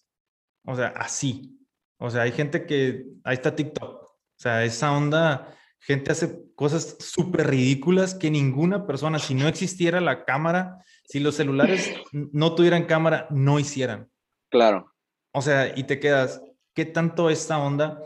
[0.65, 1.57] O sea, así.
[1.99, 4.03] O sea, hay gente que, ahí está TikTok.
[4.03, 10.01] O sea, esa onda gente hace cosas súper ridículas que ninguna persona, si no existiera
[10.01, 14.09] la cámara, si los celulares no tuvieran cámara, no hicieran.
[14.49, 14.95] Claro.
[15.33, 16.41] O sea, y te quedas,
[16.75, 18.01] ¿qué tanto esta onda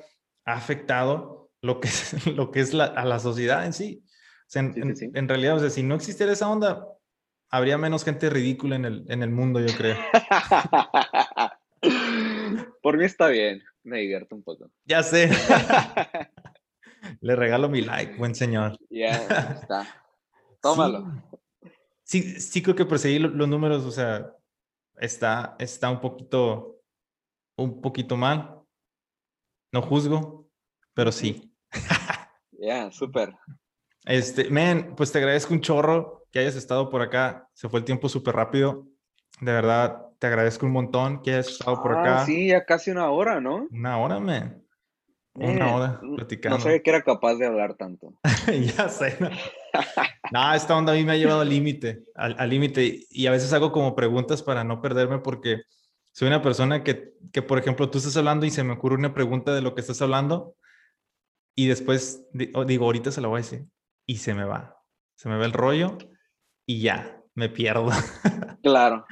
[0.46, 4.02] ha afectado lo que es, lo que es la, a la sociedad en sí?
[4.02, 6.86] O sea, en, realidad, o sea, si no existiera esa onda,
[7.50, 9.96] habría menos gente ridícula en el, en el mundo, yo creo.
[12.82, 14.70] Por mí está bien, me divierto un poco.
[14.84, 15.30] Ya sé.
[17.26, 18.78] Le regalo mi like, buen señor.
[18.88, 19.16] Ya,
[19.60, 19.84] está.
[20.62, 21.24] Tómalo.
[22.04, 24.32] Sí, sí, creo que perseguir los números, o sea,
[24.94, 26.80] está, está un poquito,
[27.58, 28.62] un poquito mal.
[29.72, 30.48] No juzgo,
[30.94, 31.52] pero sí.
[32.58, 33.36] Ya, súper.
[34.06, 37.50] Este, men, pues te agradezco un chorro que hayas estado por acá.
[37.52, 38.86] Se fue el tiempo súper rápido.
[39.40, 42.24] De verdad, te agradezco un montón que hayas estado por ah, acá.
[42.24, 43.68] Sí, ya casi una hora, ¿no?
[43.70, 44.65] Una hora, men.
[45.36, 46.58] Una hora platicando.
[46.58, 48.14] No sabía que era capaz de hablar tanto.
[48.76, 49.16] ya sé.
[50.32, 50.54] No.
[50.54, 53.06] esta onda a mí me ha llevado al límite, al límite.
[53.10, 55.62] Y a veces hago como preguntas para no perderme porque
[56.12, 59.12] soy una persona que, que, por ejemplo, tú estás hablando y se me ocurre una
[59.12, 60.56] pregunta de lo que estás hablando
[61.54, 63.66] y después digo, ahorita se la voy a decir
[64.06, 64.78] y se me va.
[65.14, 65.98] Se me va el rollo
[66.66, 67.90] y ya, me pierdo.
[68.62, 69.06] Claro.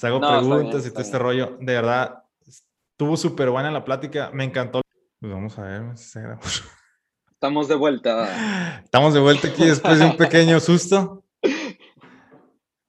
[0.00, 1.56] Te hago preguntas y todo este rollo.
[1.58, 4.30] De verdad, estuvo súper buena la plática.
[4.32, 4.82] Me encantó.
[5.20, 6.40] Pues vamos a ver si se grabó.
[7.30, 8.80] Estamos de vuelta.
[8.82, 11.24] Estamos de vuelta aquí después de un pequeño susto.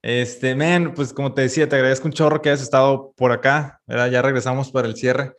[0.02, 3.82] Este, men, pues como te decía, te agradezco un chorro que hayas estado por acá,
[3.86, 4.10] ¿verdad?
[4.10, 5.36] Ya regresamos para el cierre.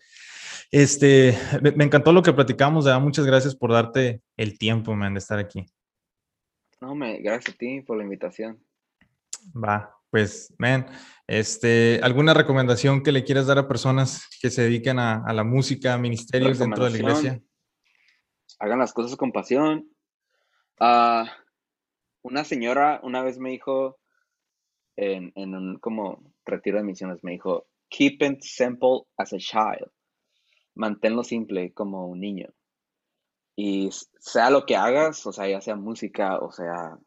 [0.70, 3.00] Este, me, encantó lo que platicamos, ¿verdad?
[3.00, 5.66] Muchas gracias por darte el tiempo, man, de estar aquí.
[6.80, 8.62] No, me, gracias a ti por la invitación.
[9.54, 10.84] Va, Pues, man,
[11.26, 15.94] este, ¿alguna recomendación que le quieras dar a personas que se dedican a, la música,
[15.94, 17.40] a ministerios dentro de la iglesia?
[18.58, 19.88] Hagan las cosas con pasión.
[20.78, 21.24] Uh,
[22.20, 23.98] una señora una vez me dijo,
[24.96, 29.90] en, en un como retiro de misiones, me dijo, keep it simple as a child.
[30.74, 32.52] Manténlo simple como un niño.
[33.56, 33.88] Y
[34.20, 36.98] sea lo que hagas, o sea, ya sea música, o sea,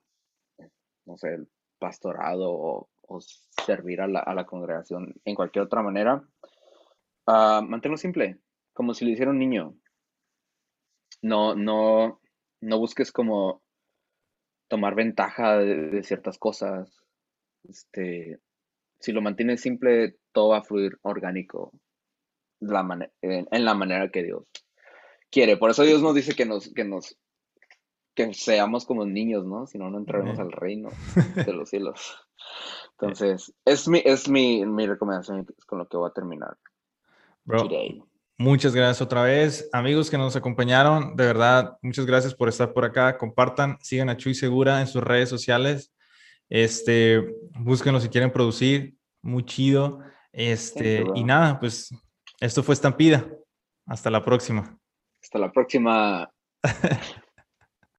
[1.05, 1.45] no sé,
[1.77, 2.89] pastorado o,
[3.19, 6.23] servir a la, congregación en cualquier otra manera,
[7.27, 8.39] uh, manténlo simple,
[8.73, 9.75] como si lo hiciera un niño.
[11.21, 12.21] No, no,
[12.61, 13.61] no busques como
[14.67, 17.01] tomar ventaja de, ciertas cosas.
[17.63, 18.39] Este,
[18.99, 21.71] si lo mantienes simple, todo va a fluir orgánico
[22.59, 24.49] la en, la manera que Dios
[25.31, 25.57] quiere.
[25.57, 27.17] Por eso Dios nos dice que nos, que nos,
[28.15, 29.67] que seamos como niños, ¿no?
[29.67, 30.89] Si no, no entraremos al reino
[31.45, 32.17] de los cielos.
[32.91, 36.57] Entonces, es mi, es mi, mi recomendación con lo que voy a terminar.
[37.43, 37.69] Bro,
[38.37, 39.69] muchas gracias otra vez.
[39.73, 43.17] Amigos que nos acompañaron, de verdad, muchas gracias por estar por acá.
[43.17, 45.93] Compartan, sigan a Chuy Segura en sus redes sociales.
[46.49, 49.99] Este, búsquenlo si quieren producir, muy chido.
[50.31, 51.93] Este, y nada, pues
[52.39, 53.27] esto fue Estampida.
[53.85, 54.79] Hasta la próxima.
[55.21, 56.31] Hasta la próxima.